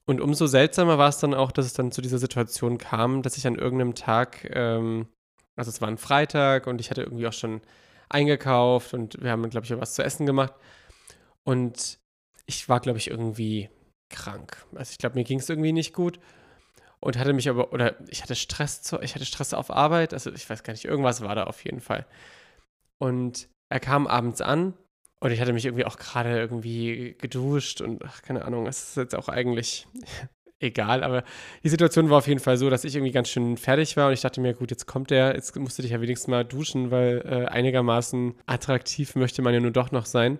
Und 0.04 0.20
umso 0.20 0.46
seltsamer 0.46 0.98
war 0.98 1.08
es 1.08 1.18
dann 1.18 1.32
auch, 1.32 1.52
dass 1.52 1.64
es 1.64 1.72
dann 1.72 1.92
zu 1.92 2.02
dieser 2.02 2.18
Situation 2.18 2.76
kam, 2.76 3.22
dass 3.22 3.36
ich 3.36 3.46
an 3.46 3.54
irgendeinem 3.54 3.94
Tag, 3.94 4.50
ähm, 4.52 5.06
also 5.56 5.70
es 5.70 5.80
war 5.80 5.88
ein 5.88 5.98
Freitag 5.98 6.66
und 6.66 6.80
ich 6.80 6.90
hatte 6.90 7.02
irgendwie 7.02 7.26
auch 7.26 7.32
schon 7.32 7.62
eingekauft 8.08 8.94
und 8.94 9.22
wir 9.22 9.30
haben, 9.30 9.48
glaube 9.48 9.64
ich, 9.64 9.80
was 9.80 9.94
zu 9.94 10.02
essen 10.02 10.26
gemacht. 10.26 10.52
Und 11.44 11.98
ich 12.46 12.68
war, 12.68 12.80
glaube 12.80 12.98
ich, 12.98 13.08
irgendwie 13.08 13.70
krank. 14.12 14.64
Also 14.74 14.92
ich 14.92 14.98
glaube, 14.98 15.16
mir 15.16 15.24
ging 15.24 15.40
es 15.40 15.48
irgendwie 15.48 15.72
nicht 15.72 15.92
gut 15.92 16.20
und 17.00 17.18
hatte 17.18 17.32
mich 17.32 17.48
aber, 17.48 17.72
oder 17.72 17.96
ich 18.08 18.22
hatte 18.22 18.36
Stress, 18.36 18.82
zu, 18.82 19.00
ich 19.00 19.16
hatte 19.16 19.24
Stress 19.24 19.54
auf 19.54 19.70
Arbeit, 19.70 20.14
also 20.14 20.30
ich 20.32 20.48
weiß 20.48 20.62
gar 20.62 20.72
nicht, 20.72 20.84
irgendwas 20.84 21.20
war 21.20 21.34
da 21.34 21.44
auf 21.44 21.64
jeden 21.64 21.80
Fall. 21.80 22.06
Und 22.98 23.48
er 23.68 23.80
kam 23.80 24.06
abends 24.06 24.40
an 24.40 24.74
und 25.18 25.32
ich 25.32 25.40
hatte 25.40 25.52
mich 25.52 25.64
irgendwie 25.64 25.84
auch 25.84 25.96
gerade 25.96 26.38
irgendwie 26.38 27.16
geduscht 27.18 27.80
und 27.80 28.04
ach, 28.04 28.22
keine 28.22 28.44
Ahnung, 28.44 28.66
es 28.68 28.90
ist 28.90 28.96
jetzt 28.96 29.14
auch 29.16 29.28
eigentlich 29.28 29.88
egal, 30.60 31.02
aber 31.02 31.24
die 31.64 31.70
Situation 31.70 32.08
war 32.08 32.18
auf 32.18 32.28
jeden 32.28 32.38
Fall 32.38 32.56
so, 32.56 32.70
dass 32.70 32.84
ich 32.84 32.94
irgendwie 32.94 33.10
ganz 33.10 33.28
schön 33.30 33.56
fertig 33.56 33.96
war 33.96 34.06
und 34.06 34.12
ich 34.12 34.20
dachte 34.20 34.40
mir, 34.40 34.54
gut, 34.54 34.70
jetzt 34.70 34.86
kommt 34.86 35.10
der, 35.10 35.34
jetzt 35.34 35.56
musst 35.56 35.78
du 35.78 35.82
dich 35.82 35.90
ja 35.90 36.00
wenigstens 36.00 36.28
mal 36.28 36.44
duschen, 36.44 36.92
weil 36.92 37.22
äh, 37.24 37.46
einigermaßen 37.46 38.34
attraktiv 38.46 39.16
möchte 39.16 39.42
man 39.42 39.54
ja 39.54 39.58
nur 39.60 39.72
doch 39.72 39.90
noch 39.90 40.06
sein. 40.06 40.38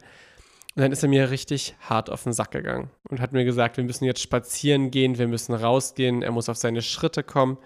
Und 0.74 0.80
dann 0.80 0.92
ist 0.92 1.02
er 1.02 1.08
mir 1.08 1.30
richtig 1.30 1.74
hart 1.80 2.08
auf 2.08 2.22
den 2.24 2.32
Sack 2.32 2.52
gegangen 2.52 2.90
und 3.10 3.20
hat 3.20 3.32
mir 3.32 3.44
gesagt, 3.44 3.76
wir 3.76 3.84
müssen 3.84 4.06
jetzt 4.06 4.22
spazieren 4.22 4.90
gehen, 4.90 5.18
wir 5.18 5.28
müssen 5.28 5.54
rausgehen, 5.54 6.22
er 6.22 6.32
muss 6.32 6.48
auf 6.48 6.56
seine 6.56 6.80
Schritte 6.80 7.22
kommen. 7.22 7.58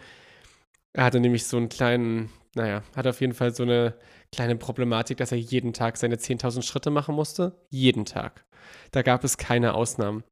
Er 0.92 1.04
hatte 1.04 1.20
nämlich 1.20 1.46
so 1.46 1.56
einen 1.56 1.68
kleinen, 1.68 2.30
naja, 2.56 2.82
hat 2.96 3.06
auf 3.06 3.20
jeden 3.20 3.34
Fall 3.34 3.54
so 3.54 3.62
eine 3.62 3.94
kleine 4.32 4.56
Problematik, 4.56 5.18
dass 5.18 5.30
er 5.30 5.38
jeden 5.38 5.72
Tag 5.72 5.98
seine 5.98 6.16
10.000 6.16 6.62
Schritte 6.62 6.90
machen 6.90 7.14
musste. 7.14 7.60
Jeden 7.70 8.06
Tag. 8.06 8.44
Da 8.90 9.02
gab 9.02 9.22
es 9.22 9.36
keine 9.36 9.74
Ausnahmen. 9.74 10.24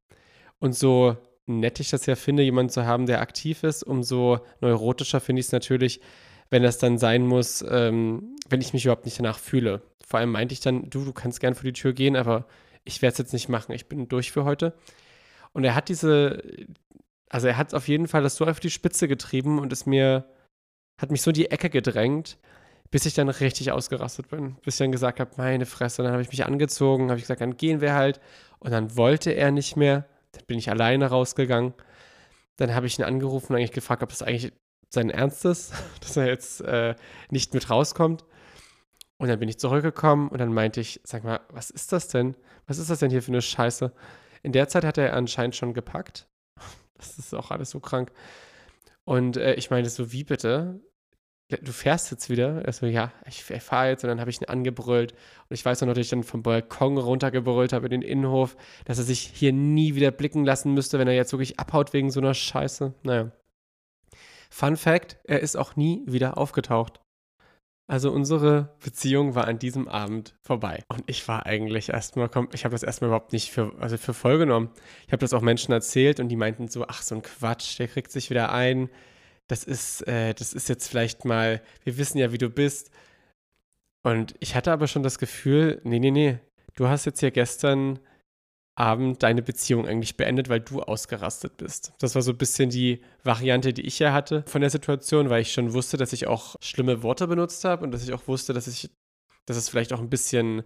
Und 0.59 0.75
so 0.75 1.15
nett 1.45 1.79
ich 1.79 1.91
das 1.91 2.05
ja 2.07 2.15
finde, 2.15 2.43
jemanden 2.43 2.71
zu 2.71 2.85
haben, 2.85 3.05
der 3.05 3.21
aktiv 3.21 3.63
ist, 3.63 3.83
umso 3.83 4.39
neurotischer 4.59 5.21
finde 5.21 5.39
ich 5.39 5.45
es 5.45 5.51
natürlich, 5.51 6.01
wenn 6.49 6.63
das 6.63 6.77
dann 6.77 6.97
sein 6.97 7.25
muss, 7.25 7.63
ähm, 7.69 8.35
wenn 8.49 8.61
ich 8.61 8.73
mich 8.73 8.85
überhaupt 8.85 9.05
nicht 9.05 9.19
danach 9.19 9.39
fühle. 9.39 9.81
Vor 10.05 10.19
allem 10.19 10.31
meinte 10.31 10.53
ich 10.53 10.59
dann, 10.59 10.89
du, 10.89 11.05
du 11.05 11.13
kannst 11.13 11.39
gern 11.39 11.55
vor 11.55 11.63
die 11.63 11.73
Tür 11.73 11.93
gehen, 11.93 12.15
aber 12.15 12.47
ich 12.85 13.01
werde 13.01 13.13
es 13.13 13.17
jetzt 13.17 13.33
nicht 13.33 13.49
machen. 13.49 13.73
Ich 13.73 13.87
bin 13.87 14.07
durch 14.07 14.31
für 14.31 14.45
heute. 14.45 14.73
Und 15.51 15.63
er 15.63 15.75
hat 15.75 15.89
diese, 15.89 16.41
also 17.29 17.47
er 17.47 17.57
hat 17.57 17.73
auf 17.73 17.87
jeden 17.87 18.07
Fall 18.07 18.23
das 18.23 18.35
so 18.35 18.45
auf 18.45 18.59
die 18.59 18.69
Spitze 18.69 19.07
getrieben 19.07 19.59
und 19.59 19.73
ist 19.73 19.87
mir, 19.87 20.25
hat 21.01 21.11
mich 21.11 21.21
so 21.21 21.31
in 21.31 21.35
die 21.35 21.51
Ecke 21.51 21.69
gedrängt, 21.69 22.37
bis 22.91 23.05
ich 23.05 23.13
dann 23.15 23.29
richtig 23.29 23.71
ausgerastet 23.71 24.29
bin. 24.29 24.55
Bis 24.63 24.75
ich 24.75 24.79
dann 24.79 24.91
gesagt 24.91 25.19
habe, 25.19 25.31
meine 25.37 25.65
Fresse. 25.65 26.01
Und 26.01 26.05
dann 26.05 26.13
habe 26.13 26.21
ich 26.21 26.29
mich 26.29 26.45
angezogen, 26.45 27.09
habe 27.09 27.17
ich 27.17 27.23
gesagt, 27.23 27.41
dann 27.41 27.57
gehen 27.57 27.81
wir 27.81 27.93
halt. 27.93 28.21
Und 28.59 28.71
dann 28.71 28.95
wollte 28.95 29.31
er 29.31 29.51
nicht 29.51 29.75
mehr. 29.75 30.05
Dann 30.31 30.45
bin 30.45 30.57
ich 30.57 30.69
alleine 30.69 31.07
rausgegangen. 31.07 31.73
Dann 32.57 32.73
habe 32.73 32.87
ich 32.87 32.97
ihn 32.99 33.03
angerufen 33.03 33.53
und 33.53 33.57
eigentlich 33.57 33.71
gefragt, 33.71 34.03
ob 34.03 34.09
das 34.09 34.21
eigentlich 34.21 34.53
sein 34.89 35.09
Ernst 35.09 35.43
ist, 35.45 35.73
dass 36.01 36.15
er 36.15 36.27
jetzt 36.27 36.61
äh, 36.61 36.95
nicht 37.29 37.53
mit 37.53 37.69
rauskommt. 37.69 38.23
Und 39.17 39.29
dann 39.29 39.39
bin 39.39 39.49
ich 39.49 39.59
zurückgekommen 39.59 40.27
und 40.27 40.39
dann 40.39 40.53
meinte 40.53 40.81
ich, 40.81 40.99
sag 41.03 41.23
mal, 41.23 41.39
was 41.49 41.69
ist 41.69 41.91
das 41.93 42.09
denn? 42.09 42.35
Was 42.67 42.77
ist 42.77 42.89
das 42.89 42.99
denn 42.99 43.11
hier 43.11 43.23
für 43.23 43.31
eine 43.31 43.41
Scheiße? 43.41 43.93
In 44.43 44.51
der 44.51 44.67
Zeit 44.67 44.83
hat 44.83 44.97
er 44.97 45.13
anscheinend 45.13 45.55
schon 45.55 45.73
gepackt. 45.73 46.27
Das 46.97 47.19
ist 47.19 47.33
auch 47.35 47.51
alles 47.51 47.71
so 47.71 47.81
krank. 47.81 48.13
Und 49.03 49.35
äh, 49.35 49.55
ich 49.55 49.69
meinte 49.69 49.89
so, 49.89 50.13
wie 50.13 50.23
bitte? 50.23 50.79
du 51.49 51.71
fährst 51.71 52.11
jetzt 52.11 52.29
wieder? 52.29 52.63
Er 52.65 52.73
so, 52.73 52.85
ja, 52.85 53.11
ich 53.27 53.43
fahre 53.43 53.89
jetzt. 53.89 54.03
Und 54.03 54.09
dann 54.09 54.19
habe 54.19 54.29
ich 54.29 54.41
ihn 54.41 54.47
angebrüllt. 54.47 55.11
Und 55.11 55.53
ich 55.53 55.63
weiß 55.63 55.81
noch, 55.81 55.89
dass 55.89 55.97
ich 55.97 56.09
dann 56.09 56.23
vom 56.23 56.41
Balkon 56.41 56.97
runtergebrüllt 56.97 57.73
habe 57.73 57.85
in 57.85 57.91
den 57.91 58.01
Innenhof, 58.01 58.57
dass 58.85 58.97
er 58.97 59.03
sich 59.03 59.31
hier 59.33 59.53
nie 59.53 59.95
wieder 59.95 60.11
blicken 60.11 60.45
lassen 60.45 60.73
müsste, 60.73 60.97
wenn 60.97 61.07
er 61.07 61.13
jetzt 61.13 61.33
wirklich 61.33 61.59
abhaut 61.59 61.93
wegen 61.93 62.09
so 62.09 62.19
einer 62.19 62.33
Scheiße. 62.33 62.93
Naja. 63.03 63.31
Fun 64.49 64.77
Fact: 64.77 65.17
Er 65.25 65.41
ist 65.41 65.55
auch 65.55 65.75
nie 65.75 66.03
wieder 66.07 66.37
aufgetaucht. 66.37 66.99
Also 67.87 68.11
unsere 68.11 68.75
Beziehung 68.83 69.35
war 69.35 69.47
an 69.47 69.59
diesem 69.59 69.87
Abend 69.87 70.35
vorbei. 70.41 70.83
Und 70.87 71.03
ich 71.05 71.27
war 71.27 71.45
eigentlich 71.45 71.89
erstmal, 71.89 72.29
ich 72.53 72.65
habe 72.65 72.73
das 72.73 72.81
erstmal 72.81 73.09
überhaupt 73.09 73.31
nicht 73.31 73.51
für, 73.51 73.73
also 73.79 73.97
für 73.97 74.13
voll 74.13 74.39
genommen. 74.39 74.69
Ich 75.05 75.11
habe 75.11 75.19
das 75.19 75.33
auch 75.33 75.41
Menschen 75.41 75.71
erzählt 75.71 76.19
und 76.19 76.29
die 76.29 76.35
meinten 76.35 76.67
so, 76.67 76.85
ach, 76.87 77.03
so 77.03 77.15
ein 77.15 77.21
Quatsch, 77.21 77.77
der 77.77 77.87
kriegt 77.87 78.11
sich 78.11 78.29
wieder 78.29 78.51
ein 78.51 78.89
das 79.47 79.63
ist, 79.63 80.07
äh, 80.07 80.33
das 80.33 80.53
ist 80.53 80.69
jetzt 80.69 80.87
vielleicht 80.87 81.25
mal, 81.25 81.61
wir 81.83 81.97
wissen 81.97 82.17
ja, 82.17 82.31
wie 82.31 82.37
du 82.37 82.49
bist. 82.49 82.89
Und 84.03 84.35
ich 84.39 84.55
hatte 84.55 84.71
aber 84.71 84.87
schon 84.87 85.03
das 85.03 85.19
Gefühl, 85.19 85.81
nee, 85.83 85.99
nee, 85.99 86.11
nee, 86.11 86.39
du 86.75 86.87
hast 86.87 87.05
jetzt 87.05 87.21
ja 87.21 87.29
gestern 87.29 87.99
Abend 88.75 89.23
deine 89.23 89.41
Beziehung 89.41 89.87
eigentlich 89.87 90.17
beendet, 90.17 90.49
weil 90.49 90.59
du 90.59 90.81
ausgerastet 90.81 91.57
bist. 91.57 91.93
Das 91.99 92.13
war 92.13 92.21
so 92.21 92.31
ein 92.31 92.37
bisschen 92.37 92.69
die 92.69 93.01
Variante, 93.23 93.73
die 93.73 93.83
ich 93.83 93.99
ja 93.99 94.11
hatte 94.11 94.43
von 94.47 94.61
der 94.61 94.69
Situation, 94.69 95.29
weil 95.29 95.41
ich 95.41 95.53
schon 95.53 95.73
wusste, 95.73 95.95
dass 95.95 96.11
ich 96.11 96.27
auch 96.27 96.57
schlimme 96.61 97.01
Worte 97.01 97.27
benutzt 97.27 97.63
habe 97.63 97.85
und 97.85 97.91
dass 97.91 98.03
ich 98.03 98.13
auch 98.13 98.27
wusste, 98.27 98.53
dass 98.53 98.67
ich, 98.67 98.89
dass 99.45 99.55
es 99.55 99.69
vielleicht 99.69 99.93
auch 99.93 99.99
ein 99.99 100.09
bisschen 100.09 100.63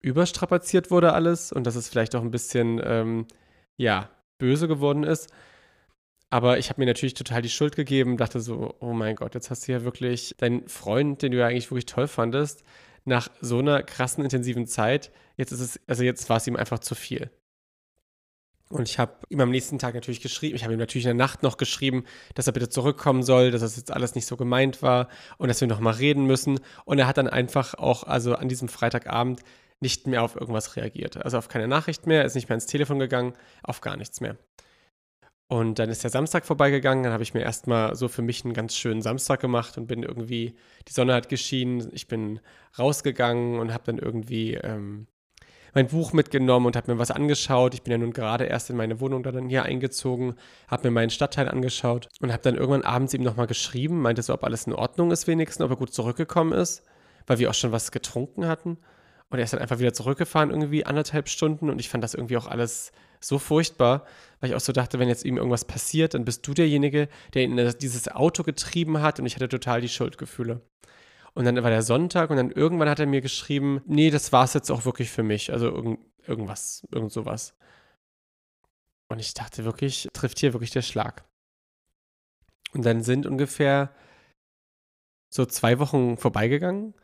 überstrapaziert 0.00 0.90
wurde 0.90 1.12
alles 1.12 1.52
und 1.52 1.64
dass 1.64 1.76
es 1.76 1.88
vielleicht 1.88 2.14
auch 2.16 2.22
ein 2.22 2.30
bisschen, 2.30 2.80
ähm, 2.82 3.26
ja, 3.76 4.10
böse 4.38 4.66
geworden 4.66 5.04
ist. 5.04 5.30
Aber 6.30 6.56
ich 6.58 6.70
habe 6.70 6.80
mir 6.80 6.86
natürlich 6.86 7.12
total 7.12 7.42
die 7.42 7.50
Schuld 7.50 7.76
gegeben, 7.76 8.16
dachte 8.16 8.40
so, 8.40 8.74
oh 8.80 8.94
mein 8.94 9.16
Gott, 9.16 9.34
jetzt 9.34 9.50
hast 9.50 9.68
du 9.68 9.72
ja 9.72 9.84
wirklich 9.84 10.34
deinen 10.38 10.66
Freund, 10.66 11.20
den 11.20 11.32
du 11.32 11.38
ja 11.38 11.46
eigentlich 11.46 11.70
wirklich 11.70 11.84
toll 11.84 12.08
fandest, 12.08 12.64
nach 13.04 13.28
so 13.40 13.58
einer 13.58 13.82
krassen, 13.82 14.24
intensiven 14.24 14.66
Zeit, 14.66 15.10
jetzt 15.36 15.52
ist 15.52 15.60
es, 15.60 15.80
also 15.86 16.02
jetzt 16.02 16.28
war 16.28 16.36
es 16.36 16.46
ihm 16.46 16.56
einfach 16.56 16.78
zu 16.78 16.94
viel. 16.94 17.30
Und 18.72 18.88
ich 18.88 18.98
habe 18.98 19.12
ihm 19.28 19.40
am 19.40 19.50
nächsten 19.50 19.78
Tag 19.78 19.94
natürlich 19.94 20.22
geschrieben, 20.22 20.56
ich 20.56 20.64
habe 20.64 20.72
ihm 20.72 20.78
natürlich 20.78 21.04
in 21.04 21.16
der 21.16 21.26
Nacht 21.26 21.42
noch 21.42 21.58
geschrieben, 21.58 22.04
dass 22.34 22.46
er 22.46 22.54
bitte 22.54 22.70
zurückkommen 22.70 23.22
soll, 23.22 23.50
dass 23.50 23.60
das 23.60 23.76
jetzt 23.76 23.90
alles 23.90 24.14
nicht 24.14 24.26
so 24.26 24.38
gemeint 24.38 24.80
war 24.80 25.08
und 25.36 25.48
dass 25.48 25.60
wir 25.60 25.68
noch 25.68 25.80
mal 25.80 25.92
reden 25.92 26.24
müssen. 26.24 26.58
Und 26.86 26.98
er 26.98 27.06
hat 27.06 27.18
dann 27.18 27.28
einfach 27.28 27.74
auch, 27.74 28.04
also 28.04 28.34
an 28.34 28.48
diesem 28.48 28.68
Freitagabend, 28.68 29.42
nicht 29.80 30.06
mehr 30.06 30.22
auf 30.22 30.36
irgendwas 30.36 30.76
reagiert. 30.76 31.22
Also 31.22 31.36
auf 31.36 31.48
keine 31.48 31.68
Nachricht 31.68 32.06
mehr, 32.06 32.24
ist 32.24 32.34
nicht 32.34 32.48
mehr 32.48 32.54
ins 32.54 32.66
Telefon 32.66 32.98
gegangen, 32.98 33.34
auf 33.62 33.82
gar 33.82 33.96
nichts 33.96 34.20
mehr. 34.20 34.38
Und 35.52 35.78
dann 35.78 35.90
ist 35.90 36.02
der 36.02 36.10
Samstag 36.10 36.46
vorbeigegangen, 36.46 37.04
dann 37.04 37.12
habe 37.12 37.24
ich 37.24 37.34
mir 37.34 37.42
erstmal 37.42 37.94
so 37.94 38.08
für 38.08 38.22
mich 38.22 38.42
einen 38.42 38.54
ganz 38.54 38.74
schönen 38.74 39.02
Samstag 39.02 39.38
gemacht 39.38 39.76
und 39.76 39.86
bin 39.86 40.02
irgendwie, 40.02 40.54
die 40.88 40.92
Sonne 40.94 41.12
hat 41.12 41.28
geschienen, 41.28 41.90
ich 41.92 42.08
bin 42.08 42.40
rausgegangen 42.78 43.58
und 43.58 43.70
habe 43.74 43.84
dann 43.84 43.98
irgendwie 43.98 44.54
ähm, 44.54 45.08
mein 45.74 45.88
Buch 45.88 46.14
mitgenommen 46.14 46.64
und 46.64 46.74
habe 46.74 46.90
mir 46.90 46.98
was 46.98 47.10
angeschaut. 47.10 47.74
Ich 47.74 47.82
bin 47.82 47.92
ja 47.92 47.98
nun 47.98 48.14
gerade 48.14 48.44
erst 48.44 48.70
in 48.70 48.78
meine 48.78 48.98
Wohnung 48.98 49.22
dann 49.22 49.50
hier 49.50 49.64
eingezogen, 49.64 50.36
habe 50.68 50.88
mir 50.88 50.92
meinen 50.92 51.10
Stadtteil 51.10 51.50
angeschaut 51.50 52.08
und 52.22 52.32
habe 52.32 52.42
dann 52.42 52.54
irgendwann 52.54 52.84
abends 52.84 53.12
ihm 53.12 53.22
nochmal 53.22 53.46
geschrieben, 53.46 54.00
meinte 54.00 54.22
so, 54.22 54.32
ob 54.32 54.44
alles 54.44 54.66
in 54.66 54.72
Ordnung 54.72 55.10
ist 55.10 55.26
wenigstens, 55.26 55.62
ob 55.62 55.70
er 55.70 55.76
gut 55.76 55.92
zurückgekommen 55.92 56.54
ist, 56.54 56.82
weil 57.26 57.38
wir 57.40 57.50
auch 57.50 57.54
schon 57.54 57.72
was 57.72 57.92
getrunken 57.92 58.46
hatten. 58.46 58.78
Und 59.28 59.38
er 59.38 59.44
ist 59.44 59.52
dann 59.52 59.60
einfach 59.60 59.80
wieder 59.80 59.92
zurückgefahren, 59.92 60.48
irgendwie 60.48 60.86
anderthalb 60.86 61.28
Stunden. 61.28 61.68
Und 61.68 61.78
ich 61.78 61.90
fand 61.90 62.02
das 62.02 62.14
irgendwie 62.14 62.38
auch 62.38 62.46
alles 62.46 62.92
so 63.24 63.38
furchtbar, 63.38 64.06
weil 64.40 64.50
ich 64.50 64.56
auch 64.56 64.60
so 64.60 64.72
dachte, 64.72 64.98
wenn 64.98 65.08
jetzt 65.08 65.24
ihm 65.24 65.36
irgendwas 65.36 65.64
passiert, 65.64 66.14
dann 66.14 66.24
bist 66.24 66.46
du 66.46 66.54
derjenige, 66.54 67.08
der 67.34 67.42
in 67.44 67.56
dieses 67.80 68.08
Auto 68.08 68.42
getrieben 68.42 69.00
hat. 69.00 69.20
Und 69.20 69.26
ich 69.26 69.36
hatte 69.36 69.48
total 69.48 69.80
die 69.80 69.88
Schuldgefühle. 69.88 70.60
Und 71.34 71.44
dann 71.44 71.62
war 71.62 71.70
der 71.70 71.82
Sonntag 71.82 72.30
und 72.30 72.36
dann 72.36 72.50
irgendwann 72.50 72.88
hat 72.88 73.00
er 73.00 73.06
mir 73.06 73.20
geschrieben, 73.20 73.80
nee, 73.86 74.10
das 74.10 74.32
war 74.32 74.44
es 74.44 74.54
jetzt 74.54 74.70
auch 74.70 74.84
wirklich 74.84 75.10
für 75.10 75.22
mich. 75.22 75.52
Also 75.52 75.66
irgend, 75.66 76.00
irgendwas, 76.26 76.86
irgend 76.90 77.12
sowas. 77.12 77.54
Und 79.08 79.18
ich 79.18 79.34
dachte 79.34 79.64
wirklich, 79.64 80.08
trifft 80.12 80.38
hier 80.38 80.52
wirklich 80.52 80.70
der 80.70 80.82
Schlag. 80.82 81.24
Und 82.72 82.84
dann 82.84 83.02
sind 83.02 83.26
ungefähr 83.26 83.94
so 85.32 85.46
zwei 85.46 85.78
Wochen 85.78 86.16
vorbeigegangen, 86.16 86.94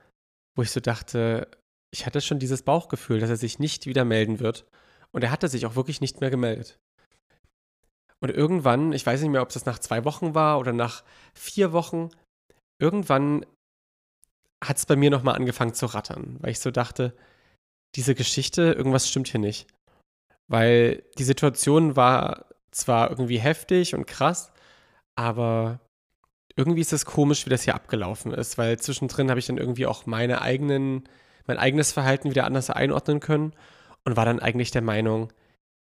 wo 0.55 0.63
ich 0.63 0.71
so 0.71 0.81
dachte, 0.81 1.49
ich 1.91 2.05
hatte 2.05 2.21
schon 2.21 2.39
dieses 2.39 2.63
Bauchgefühl, 2.63 3.21
dass 3.21 3.31
er 3.31 3.37
sich 3.37 3.59
nicht 3.59 3.87
wieder 3.87 4.05
melden 4.05 4.41
wird. 4.41 4.67
Und 5.13 5.25
er 5.25 5.31
hatte 5.31 5.49
sich 5.49 5.67
auch 5.67 5.77
wirklich 5.77 6.01
nicht 6.01 6.21
mehr 6.21 6.31
gemeldet. 6.31 6.79
Und 8.21 8.31
irgendwann, 8.31 8.93
ich 8.93 9.07
weiß 9.07 9.21
nicht 9.21 9.31
mehr, 9.31 9.43
ob 9.43 9.51
das 9.51 9.65
nach 9.65 9.79
zwei 9.79 10.05
Wochen 10.05 10.35
war 10.35 10.59
oder 10.59 10.73
nach 10.73 11.05
vier 11.35 11.73
Wochen, 11.73 12.11
irgendwann 12.81 13.47
hat 14.63 14.77
es 14.77 14.87
bei 14.87 14.97
mir 14.97 15.11
nochmal 15.11 15.37
angefangen 15.37 15.75
zu 15.75 15.87
rattern, 15.87 16.37
weil 16.41 16.51
ich 16.51 16.59
so 16.59 16.71
dachte, 16.71 17.15
diese 17.95 18.15
Geschichte, 18.15 18.73
irgendwas 18.73 19.09
stimmt 19.09 19.29
hier 19.29 19.41
nicht. 19.41 19.69
Weil 20.49 21.05
die 21.17 21.25
Situation 21.25 21.95
war 21.95 22.47
zwar 22.71 23.11
irgendwie 23.11 23.39
heftig 23.39 23.95
und 23.95 24.07
krass, 24.07 24.53
aber 25.17 25.81
irgendwie 26.57 26.81
ist 26.81 26.93
es 26.93 27.07
komisch, 27.07 27.47
wie 27.47 27.51
das 27.51 27.63
hier 27.63 27.77
abgelaufen 27.77 28.33
ist, 28.33 28.59
weil 28.59 28.79
zwischendrin 28.79 29.31
habe 29.31 29.39
ich 29.39 29.47
dann 29.47 29.59
irgendwie 29.59 29.87
auch 29.87 30.07
meine 30.07 30.43
eigenen 30.43 31.09
mein 31.47 31.59
eigenes 31.59 31.93
Verhalten 31.93 32.31
wieder 32.31 32.45
anders 32.45 32.69
einordnen 32.69 33.21
können 33.21 33.55
und 34.09 34.17
war 34.17 34.25
dann 34.25 34.41
eigentlich 34.41 34.71
der 34.71 34.81
Meinung, 34.81 35.31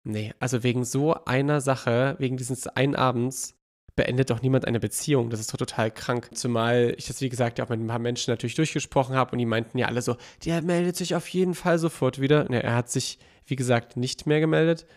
nee, 0.04 0.34
also 0.40 0.64
wegen 0.64 0.84
so 0.84 1.14
einer 1.26 1.62
Sache, 1.62 2.16
wegen 2.18 2.38
dieses 2.38 2.66
einen 2.66 2.96
Abends, 2.96 3.56
beendet 3.96 4.32
doch 4.32 4.42
niemand 4.42 4.66
eine 4.66 4.80
Beziehung. 4.80 5.30
Das 5.30 5.40
ist 5.40 5.54
doch 5.54 5.58
total 5.58 5.92
krank. 5.92 6.30
Zumal 6.34 6.96
ich 6.98 7.06
das, 7.06 7.22
wie 7.22 7.30
gesagt, 7.30 7.60
ja 7.60 7.66
auch 7.66 7.70
mit 7.70 7.80
ein 7.80 7.88
paar 7.88 8.00
Menschen 8.00 8.32
natürlich 8.32 8.56
durchgesprochen 8.56 9.16
habe 9.16 9.34
und 9.34 9.38
die 9.38 9.46
meinten 9.46 9.78
ja 9.78 9.86
alle 9.88 10.02
so, 10.02 10.18
der 10.44 10.64
meldet 10.64 10.96
sich 10.96 11.14
auf 11.14 11.28
jeden 11.28 11.54
Fall 11.54 11.78
sofort 11.78 12.20
wieder. 12.20 12.50
Ja, 12.52 12.60
er 12.60 12.76
hat 12.76 12.90
sich, 12.90 13.20
wie 13.46 13.56
gesagt, 13.56 13.96
nicht 13.96 14.26
mehr 14.26 14.40
gemeldet. 14.40 14.88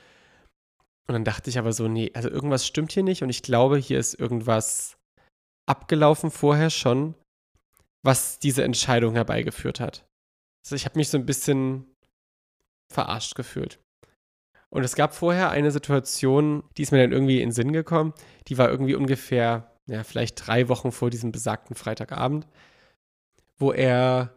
Und 1.07 1.13
dann 1.13 1.25
dachte 1.25 1.51
ich 1.51 1.59
aber 1.59 1.75
so, 1.75 1.89
nee, 1.89 2.13
also 2.15 2.31
irgendwas 2.31 2.67
stimmt 2.67 2.93
hier 2.93 3.03
nicht 3.03 3.23
und 3.23 3.29
ich 3.29 3.43
glaube, 3.43 3.77
hier 3.77 3.99
ist 3.99 4.15
irgendwas 4.15 4.97
abgelaufen 5.67 6.31
vorher 6.31 6.71
schon, 6.71 7.15
was 8.03 8.39
diese 8.39 8.63
Entscheidung 8.63 9.15
herbeigeführt 9.15 9.81
hat. 9.81 10.07
Also 10.65 10.77
ich 10.77 10.87
habe 10.87 10.99
mich 10.99 11.11
so 11.11 11.19
ein 11.19 11.27
bisschen 11.27 11.92
verarscht 12.93 13.35
gefühlt. 13.35 13.81
Und 14.73 14.85
es 14.85 14.95
gab 14.95 15.15
vorher 15.15 15.51
eine 15.51 15.71
Situation, 15.71 16.63
die 16.79 16.83
ist 16.83 16.93
mir 16.93 17.03
dann 17.03 17.13
irgendwie 17.13 17.43
in 17.43 17.49
den 17.49 17.53
Sinn 17.55 17.73
gekommen. 17.75 18.15
Die 18.49 18.57
war 18.57 18.71
irgendwie 18.71 18.95
ungefähr, 18.95 19.71
ja, 19.87 20.03
vielleicht 20.03 20.47
drei 20.47 20.69
Wochen 20.71 20.93
vor 20.93 21.11
diesem 21.11 21.31
besagten 21.31 21.77
Freitagabend, 21.77 22.47
wo 23.59 23.71
er 23.71 24.35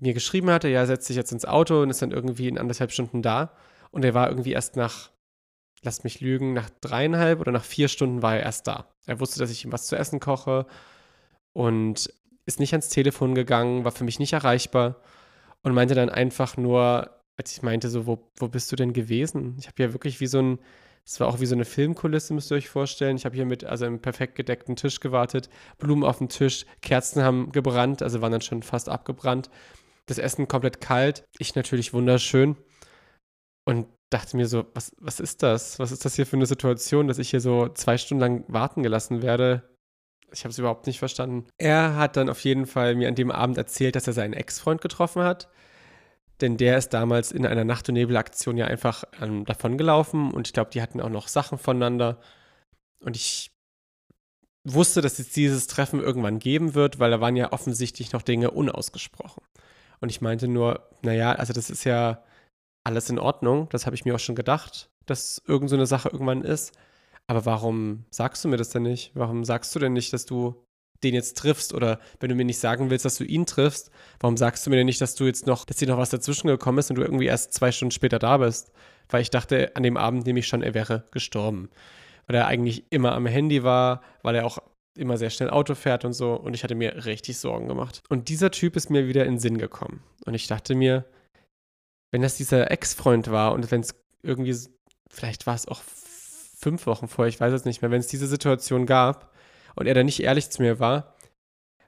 mir 0.00 0.14
geschrieben 0.14 0.50
hatte, 0.50 0.68
ja, 0.68 0.84
setzt 0.84 1.06
sich 1.06 1.16
jetzt 1.16 1.30
ins 1.30 1.44
Auto 1.44 1.80
und 1.80 1.90
ist 1.90 2.02
dann 2.02 2.10
irgendwie 2.10 2.48
in 2.48 2.58
anderthalb 2.58 2.90
Stunden 2.90 3.22
da. 3.22 3.52
Und 3.92 4.04
er 4.04 4.14
war 4.14 4.28
irgendwie 4.28 4.50
erst 4.50 4.74
nach, 4.74 5.10
lasst 5.82 6.02
mich 6.02 6.20
lügen, 6.20 6.52
nach 6.52 6.68
dreieinhalb 6.80 7.38
oder 7.38 7.52
nach 7.52 7.64
vier 7.64 7.86
Stunden 7.86 8.20
war 8.20 8.34
er 8.34 8.42
erst 8.42 8.66
da. 8.66 8.88
Er 9.06 9.20
wusste, 9.20 9.38
dass 9.38 9.50
ich 9.50 9.64
ihm 9.64 9.70
was 9.70 9.86
zu 9.86 9.96
essen 9.96 10.18
koche 10.18 10.66
und 11.52 12.12
ist 12.46 12.58
nicht 12.58 12.72
ans 12.72 12.88
Telefon 12.88 13.36
gegangen, 13.36 13.84
war 13.84 13.92
für 13.92 14.02
mich 14.02 14.18
nicht 14.18 14.32
erreichbar 14.32 14.96
und 15.62 15.72
meinte 15.72 15.94
dann 15.94 16.10
einfach 16.10 16.56
nur, 16.56 17.13
als 17.36 17.52
ich 17.52 17.62
meinte, 17.62 17.88
so, 17.88 18.06
wo, 18.06 18.30
wo 18.36 18.48
bist 18.48 18.70
du 18.70 18.76
denn 18.76 18.92
gewesen? 18.92 19.56
Ich 19.58 19.66
habe 19.66 19.82
ja 19.82 19.92
wirklich 19.92 20.20
wie 20.20 20.26
so 20.26 20.40
ein, 20.40 20.58
es 21.04 21.20
war 21.20 21.28
auch 21.28 21.40
wie 21.40 21.46
so 21.46 21.54
eine 21.54 21.64
Filmkulisse, 21.64 22.32
müsst 22.32 22.50
ihr 22.50 22.56
euch 22.56 22.68
vorstellen. 22.68 23.16
Ich 23.16 23.24
habe 23.24 23.34
hier 23.34 23.44
mit, 23.44 23.64
also 23.64 23.84
einem 23.84 24.00
perfekt 24.00 24.36
gedeckten 24.36 24.76
Tisch 24.76 25.00
gewartet, 25.00 25.50
Blumen 25.78 26.04
auf 26.04 26.18
dem 26.18 26.28
Tisch, 26.28 26.64
Kerzen 26.80 27.22
haben 27.22 27.52
gebrannt, 27.52 28.02
also 28.02 28.22
waren 28.22 28.32
dann 28.32 28.40
schon 28.40 28.62
fast 28.62 28.88
abgebrannt. 28.88 29.50
Das 30.06 30.18
Essen 30.18 30.48
komplett 30.48 30.80
kalt, 30.80 31.24
ich 31.38 31.54
natürlich 31.54 31.92
wunderschön. 31.92 32.56
Und 33.66 33.86
dachte 34.10 34.36
mir 34.36 34.46
so, 34.46 34.66
was, 34.74 34.92
was 34.98 35.18
ist 35.20 35.42
das? 35.42 35.78
Was 35.78 35.90
ist 35.90 36.04
das 36.04 36.14
hier 36.14 36.26
für 36.26 36.36
eine 36.36 36.46
Situation, 36.46 37.08
dass 37.08 37.18
ich 37.18 37.30
hier 37.30 37.40
so 37.40 37.68
zwei 37.68 37.98
Stunden 37.98 38.20
lang 38.20 38.44
warten 38.48 38.82
gelassen 38.82 39.22
werde? 39.22 39.62
Ich 40.32 40.44
habe 40.44 40.50
es 40.50 40.58
überhaupt 40.58 40.86
nicht 40.86 40.98
verstanden. 40.98 41.46
Er 41.58 41.96
hat 41.96 42.16
dann 42.16 42.28
auf 42.28 42.40
jeden 42.40 42.66
Fall 42.66 42.94
mir 42.94 43.08
an 43.08 43.14
dem 43.14 43.30
Abend 43.30 43.56
erzählt, 43.56 43.96
dass 43.96 44.06
er 44.06 44.12
seinen 44.12 44.32
Ex-Freund 44.32 44.80
getroffen 44.80 45.22
hat. 45.22 45.48
Denn 46.40 46.56
der 46.56 46.78
ist 46.78 46.90
damals 46.90 47.30
in 47.32 47.46
einer 47.46 47.64
Nacht- 47.64 47.88
und 47.88 47.94
Nebel-Aktion 47.94 48.56
ja 48.56 48.66
einfach 48.66 49.04
ähm, 49.20 49.44
davongelaufen 49.44 50.32
und 50.32 50.48
ich 50.48 50.52
glaube, 50.52 50.70
die 50.70 50.82
hatten 50.82 51.00
auch 51.00 51.08
noch 51.08 51.28
Sachen 51.28 51.58
voneinander. 51.58 52.18
Und 53.00 53.16
ich 53.16 53.52
wusste, 54.64 55.00
dass 55.00 55.18
es 55.18 55.30
dieses 55.30 55.66
Treffen 55.66 56.00
irgendwann 56.00 56.38
geben 56.38 56.74
wird, 56.74 56.98
weil 56.98 57.10
da 57.10 57.20
waren 57.20 57.36
ja 57.36 57.52
offensichtlich 57.52 58.12
noch 58.12 58.22
Dinge 58.22 58.50
unausgesprochen. 58.50 59.44
Und 60.00 60.08
ich 60.08 60.20
meinte 60.20 60.48
nur, 60.48 60.88
naja, 61.02 61.32
also 61.32 61.52
das 61.52 61.70
ist 61.70 61.84
ja 61.84 62.24
alles 62.82 63.10
in 63.10 63.18
Ordnung, 63.18 63.68
das 63.70 63.86
habe 63.86 63.96
ich 63.96 64.04
mir 64.04 64.14
auch 64.14 64.20
schon 64.20 64.34
gedacht, 64.34 64.90
dass 65.06 65.40
irgend 65.46 65.70
so 65.70 65.76
eine 65.76 65.86
Sache 65.86 66.08
irgendwann 66.08 66.42
ist. 66.42 66.72
Aber 67.26 67.46
warum 67.46 68.04
sagst 68.10 68.44
du 68.44 68.48
mir 68.48 68.56
das 68.56 68.70
denn 68.70 68.82
nicht? 68.82 69.12
Warum 69.14 69.44
sagst 69.44 69.74
du 69.74 69.78
denn 69.78 69.94
nicht, 69.94 70.12
dass 70.12 70.26
du 70.26 70.63
den 71.04 71.14
jetzt 71.14 71.38
triffst? 71.38 71.72
Oder 71.72 72.00
wenn 72.20 72.28
du 72.28 72.34
mir 72.34 72.44
nicht 72.44 72.58
sagen 72.58 72.90
willst, 72.90 73.04
dass 73.04 73.16
du 73.16 73.24
ihn 73.24 73.46
triffst, 73.46 73.90
warum 74.20 74.36
sagst 74.36 74.66
du 74.66 74.70
mir 74.70 74.76
denn 74.76 74.86
nicht, 74.86 75.00
dass 75.00 75.14
du 75.14 75.24
jetzt 75.24 75.46
noch, 75.46 75.64
dass 75.64 75.76
dir 75.76 75.88
noch 75.88 75.98
was 75.98 76.10
dazwischen 76.10 76.48
gekommen 76.48 76.78
ist 76.78 76.90
und 76.90 76.96
du 76.96 77.02
irgendwie 77.02 77.26
erst 77.26 77.52
zwei 77.54 77.72
Stunden 77.72 77.92
später 77.92 78.18
da 78.18 78.38
bist? 78.38 78.72
Weil 79.08 79.22
ich 79.22 79.30
dachte 79.30 79.76
an 79.76 79.82
dem 79.82 79.96
Abend 79.96 80.26
nämlich 80.26 80.46
schon, 80.46 80.62
er 80.62 80.74
wäre 80.74 81.04
gestorben. 81.10 81.70
Weil 82.26 82.36
er 82.36 82.46
eigentlich 82.46 82.84
immer 82.90 83.12
am 83.12 83.26
Handy 83.26 83.62
war, 83.62 84.02
weil 84.22 84.34
er 84.34 84.46
auch 84.46 84.58
immer 84.96 85.16
sehr 85.16 85.30
schnell 85.30 85.50
Auto 85.50 85.74
fährt 85.74 86.04
und 86.04 86.12
so. 86.12 86.34
Und 86.34 86.54
ich 86.54 86.64
hatte 86.64 86.74
mir 86.74 87.04
richtig 87.04 87.38
Sorgen 87.38 87.68
gemacht. 87.68 88.02
Und 88.08 88.28
dieser 88.28 88.50
Typ 88.50 88.76
ist 88.76 88.90
mir 88.90 89.06
wieder 89.06 89.24
in 89.26 89.38
Sinn 89.38 89.58
gekommen. 89.58 90.02
Und 90.24 90.34
ich 90.34 90.46
dachte 90.46 90.74
mir, 90.74 91.04
wenn 92.10 92.22
das 92.22 92.36
dieser 92.36 92.70
Ex-Freund 92.70 93.30
war 93.30 93.52
und 93.52 93.70
wenn 93.70 93.80
es 93.80 93.94
irgendwie, 94.22 94.56
vielleicht 95.10 95.46
war 95.46 95.54
es 95.54 95.66
auch 95.66 95.82
fünf 95.82 96.86
Wochen 96.86 97.08
vorher, 97.08 97.28
ich 97.28 97.40
weiß 97.40 97.52
es 97.52 97.64
nicht 97.64 97.82
mehr, 97.82 97.90
wenn 97.90 98.00
es 98.00 98.06
diese 98.06 98.26
Situation 98.26 98.86
gab 98.86 99.33
und 99.74 99.86
er 99.86 99.94
dann 99.94 100.06
nicht 100.06 100.22
ehrlich 100.22 100.50
zu 100.50 100.62
mir 100.62 100.80
war, 100.80 101.14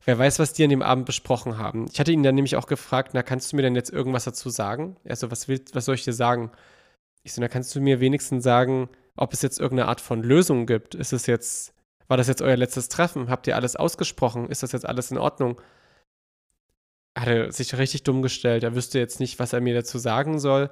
wer 0.04 0.18
weiß, 0.18 0.38
was 0.38 0.52
die 0.52 0.64
an 0.64 0.70
dem 0.70 0.82
Abend 0.82 1.06
besprochen 1.06 1.58
haben. 1.58 1.86
Ich 1.92 1.98
hatte 2.00 2.12
ihn 2.12 2.22
dann 2.22 2.34
nämlich 2.34 2.56
auch 2.56 2.66
gefragt, 2.66 3.10
na, 3.14 3.22
kannst 3.22 3.52
du 3.52 3.56
mir 3.56 3.62
denn 3.62 3.74
jetzt 3.74 3.92
irgendwas 3.92 4.24
dazu 4.24 4.50
sagen? 4.50 4.96
Er 5.04 5.16
so, 5.16 5.30
was, 5.30 5.48
willst, 5.48 5.74
was 5.74 5.84
soll 5.84 5.96
ich 5.96 6.04
dir 6.04 6.12
sagen? 6.12 6.50
Ich 7.22 7.32
so, 7.32 7.40
na, 7.40 7.48
kannst 7.48 7.74
du 7.74 7.80
mir 7.80 8.00
wenigstens 8.00 8.44
sagen, 8.44 8.88
ob 9.16 9.32
es 9.32 9.42
jetzt 9.42 9.58
irgendeine 9.58 9.88
Art 9.88 10.00
von 10.00 10.22
Lösung 10.22 10.66
gibt? 10.66 10.94
Ist 10.94 11.12
es 11.12 11.26
jetzt, 11.26 11.74
war 12.08 12.16
das 12.16 12.28
jetzt 12.28 12.42
euer 12.42 12.56
letztes 12.56 12.88
Treffen? 12.88 13.28
Habt 13.28 13.46
ihr 13.46 13.56
alles 13.56 13.76
ausgesprochen? 13.76 14.48
Ist 14.48 14.62
das 14.62 14.72
jetzt 14.72 14.86
alles 14.86 15.10
in 15.10 15.18
Ordnung? 15.18 15.60
Hat 17.18 17.28
er 17.28 17.50
sich 17.50 17.76
richtig 17.76 18.04
dumm 18.04 18.22
gestellt. 18.22 18.62
Er 18.62 18.74
wüsste 18.74 18.98
jetzt 18.98 19.20
nicht, 19.20 19.38
was 19.38 19.52
er 19.52 19.60
mir 19.60 19.74
dazu 19.74 19.98
sagen 19.98 20.38
soll 20.38 20.70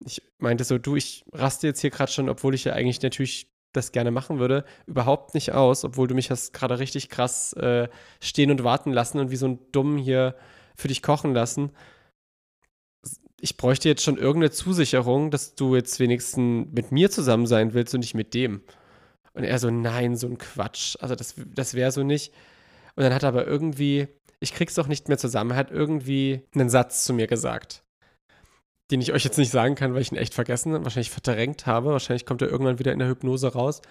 ich 0.00 0.22
meinte 0.38 0.64
so, 0.64 0.78
du, 0.78 0.96
ich 0.96 1.24
raste 1.32 1.66
jetzt 1.66 1.80
hier 1.80 1.90
gerade 1.90 2.12
schon, 2.12 2.28
obwohl 2.28 2.54
ich 2.54 2.64
ja 2.64 2.72
eigentlich 2.74 3.02
natürlich 3.02 3.50
das 3.76 3.92
gerne 3.92 4.10
machen 4.10 4.38
würde, 4.38 4.64
überhaupt 4.86 5.34
nicht 5.34 5.52
aus, 5.52 5.84
obwohl 5.84 6.08
du 6.08 6.14
mich 6.14 6.30
hast 6.30 6.52
gerade 6.52 6.78
richtig 6.78 7.08
krass 7.10 7.52
äh, 7.54 7.88
stehen 8.20 8.50
und 8.50 8.64
warten 8.64 8.92
lassen 8.92 9.18
und 9.18 9.30
wie 9.30 9.36
so 9.36 9.46
ein 9.46 9.58
Dumm 9.72 9.96
hier 9.96 10.34
für 10.74 10.88
dich 10.88 11.02
kochen 11.02 11.34
lassen. 11.34 11.70
Ich 13.40 13.56
bräuchte 13.56 13.88
jetzt 13.88 14.02
schon 14.02 14.16
irgendeine 14.16 14.52
Zusicherung, 14.52 15.30
dass 15.30 15.54
du 15.54 15.76
jetzt 15.76 16.00
wenigstens 16.00 16.68
mit 16.72 16.92
mir 16.92 17.10
zusammen 17.10 17.46
sein 17.46 17.74
willst 17.74 17.94
und 17.94 18.00
nicht 18.00 18.14
mit 18.14 18.32
dem. 18.32 18.62
Und 19.34 19.44
er 19.44 19.58
so, 19.58 19.70
nein, 19.70 20.16
so 20.16 20.28
ein 20.28 20.38
Quatsch. 20.38 20.96
Also 21.00 21.14
das, 21.14 21.34
das 21.36 21.74
wäre 21.74 21.92
so 21.92 22.02
nicht. 22.04 22.32
Und 22.96 23.02
dann 23.02 23.12
hat 23.12 23.24
er 23.24 23.28
aber 23.28 23.46
irgendwie, 23.46 24.08
ich 24.40 24.54
krieg's 24.54 24.74
doch 24.74 24.86
nicht 24.86 25.08
mehr 25.08 25.18
zusammen, 25.18 25.56
hat 25.56 25.70
irgendwie 25.70 26.42
einen 26.54 26.70
Satz 26.70 27.04
zu 27.04 27.12
mir 27.12 27.26
gesagt, 27.26 27.82
den 28.94 29.00
ich 29.00 29.12
euch 29.12 29.24
jetzt 29.24 29.38
nicht 29.38 29.50
sagen 29.50 29.74
kann, 29.74 29.92
weil 29.92 30.02
ich 30.02 30.12
ihn 30.12 30.18
echt 30.18 30.34
vergessen, 30.34 30.72
wahrscheinlich 30.84 31.10
verdrängt 31.10 31.66
habe. 31.66 31.90
Wahrscheinlich 31.90 32.26
kommt 32.26 32.42
er 32.42 32.48
irgendwann 32.48 32.78
wieder 32.78 32.92
in 32.92 33.00
der 33.00 33.08
Hypnose 33.08 33.52
raus. 33.52 33.82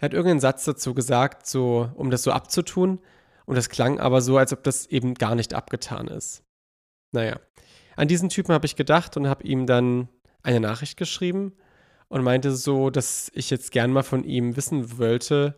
Er 0.00 0.06
hat 0.06 0.14
irgendeinen 0.14 0.40
Satz 0.40 0.64
dazu 0.64 0.94
gesagt, 0.94 1.46
so, 1.46 1.90
um 1.94 2.10
das 2.10 2.22
so 2.22 2.32
abzutun. 2.32 3.00
Und 3.44 3.56
das 3.56 3.68
klang 3.68 4.00
aber 4.00 4.22
so, 4.22 4.38
als 4.38 4.54
ob 4.54 4.64
das 4.64 4.86
eben 4.86 5.12
gar 5.12 5.34
nicht 5.34 5.52
abgetan 5.52 6.08
ist. 6.08 6.42
Naja, 7.12 7.38
an 7.96 8.08
diesen 8.08 8.30
Typen 8.30 8.54
habe 8.54 8.64
ich 8.64 8.76
gedacht 8.76 9.14
und 9.18 9.28
habe 9.28 9.44
ihm 9.44 9.66
dann 9.66 10.08
eine 10.42 10.58
Nachricht 10.58 10.96
geschrieben 10.96 11.52
und 12.08 12.22
meinte 12.22 12.52
so, 12.52 12.88
dass 12.88 13.30
ich 13.34 13.50
jetzt 13.50 13.72
gern 13.72 13.92
mal 13.92 14.04
von 14.04 14.24
ihm 14.24 14.56
wissen 14.56 14.96
wollte, 14.96 15.54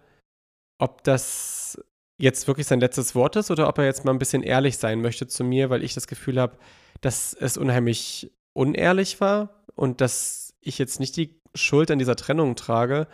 ob 0.79 1.05
das 1.05 1.81
jetzt 2.19 2.49
wirklich 2.49 2.67
sein 2.67 2.81
letztes 2.81 3.15
Wort 3.15 3.37
ist 3.37 3.53
oder 3.53 3.69
ob 3.69 3.79
er 3.79 3.85
jetzt 3.85 4.05
mal 4.05 4.11
ein 4.11 4.19
bisschen 4.19 4.43
ehrlich 4.43 4.77
sein 4.77 5.03
möchte 5.03 5.29
zu 5.29 5.45
mir, 5.45 5.71
weil 5.71 5.85
ich 5.85 5.95
das 5.95 6.09
Gefühl 6.09 6.41
habe, 6.41 6.59
dass 7.01 7.33
es 7.33 7.57
unheimlich 7.57 8.33
unehrlich 8.57 9.21
war 9.21 9.65
und 9.75 10.01
dass 10.01 10.55
ich 10.61 10.79
jetzt 10.79 10.99
nicht 10.99 11.17
die 11.17 11.41
Schuld 11.55 11.91
an 11.91 11.99
dieser 11.99 12.17
Trennung 12.17 12.57
trage, 12.57 13.07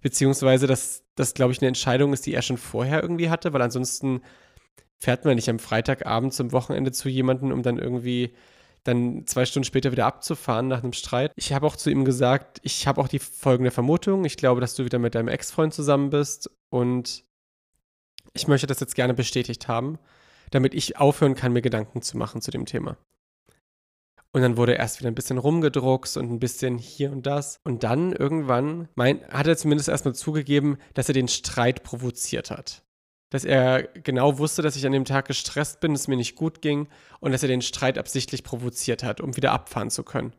beziehungsweise 0.00 0.66
dass 0.66 1.04
das, 1.14 1.34
glaube 1.34 1.52
ich, 1.52 1.60
eine 1.60 1.68
Entscheidung 1.68 2.12
ist, 2.12 2.26
die 2.26 2.34
er 2.34 2.42
schon 2.42 2.58
vorher 2.58 3.02
irgendwie 3.02 3.30
hatte, 3.30 3.52
weil 3.52 3.62
ansonsten 3.62 4.22
fährt 4.98 5.24
man 5.24 5.34
nicht 5.34 5.48
am 5.48 5.58
Freitagabend 5.58 6.32
zum 6.32 6.52
Wochenende 6.52 6.92
zu 6.92 7.08
jemandem, 7.08 7.52
um 7.52 7.62
dann 7.62 7.78
irgendwie 7.78 8.34
dann 8.84 9.26
zwei 9.26 9.44
Stunden 9.44 9.64
später 9.64 9.92
wieder 9.92 10.06
abzufahren 10.06 10.68
nach 10.68 10.82
einem 10.82 10.92
Streit. 10.92 11.32
Ich 11.34 11.52
habe 11.52 11.66
auch 11.66 11.76
zu 11.76 11.90
ihm 11.90 12.04
gesagt, 12.04 12.60
ich 12.62 12.86
habe 12.86 13.00
auch 13.00 13.08
die 13.08 13.18
folgende 13.18 13.70
Vermutung. 13.70 14.24
Ich 14.24 14.36
glaube, 14.36 14.60
dass 14.60 14.74
du 14.74 14.84
wieder 14.84 14.98
mit 14.98 15.14
deinem 15.14 15.28
Ex-Freund 15.28 15.74
zusammen 15.74 16.10
bist 16.10 16.50
und 16.70 17.24
ich 18.32 18.48
möchte 18.48 18.66
das 18.66 18.80
jetzt 18.80 18.94
gerne 18.94 19.14
bestätigt 19.14 19.66
haben, 19.68 19.98
damit 20.50 20.74
ich 20.74 20.98
aufhören 20.98 21.34
kann, 21.34 21.52
mir 21.52 21.62
Gedanken 21.62 22.02
zu 22.02 22.16
machen 22.16 22.40
zu 22.40 22.50
dem 22.50 22.64
Thema. 22.64 22.96
Und 24.32 24.42
dann 24.42 24.56
wurde 24.56 24.74
erst 24.74 25.00
wieder 25.00 25.10
ein 25.10 25.14
bisschen 25.14 25.38
rumgedruckst 25.38 26.16
und 26.16 26.30
ein 26.30 26.38
bisschen 26.38 26.78
hier 26.78 27.10
und 27.10 27.26
das. 27.26 27.58
Und 27.64 27.84
dann 27.84 28.12
irgendwann 28.12 28.88
mein, 28.94 29.26
hat 29.28 29.46
er 29.46 29.56
zumindest 29.56 29.88
erstmal 29.88 30.14
zugegeben, 30.14 30.76
dass 30.94 31.08
er 31.08 31.14
den 31.14 31.28
Streit 31.28 31.82
provoziert 31.82 32.50
hat 32.50 32.82
dass 33.30 33.44
er 33.44 33.82
genau 33.82 34.38
wusste, 34.38 34.62
dass 34.62 34.76
ich 34.76 34.86
an 34.86 34.92
dem 34.92 35.04
Tag 35.04 35.26
gestresst 35.26 35.80
bin, 35.80 35.92
es 35.92 36.08
mir 36.08 36.16
nicht 36.16 36.36
gut 36.36 36.62
ging 36.62 36.88
und 37.20 37.32
dass 37.32 37.42
er 37.42 37.48
den 37.48 37.62
Streit 37.62 37.98
absichtlich 37.98 38.44
provoziert 38.44 39.02
hat, 39.02 39.20
um 39.20 39.36
wieder 39.36 39.52
abfahren 39.52 39.90
zu 39.90 40.04
können. 40.04 40.32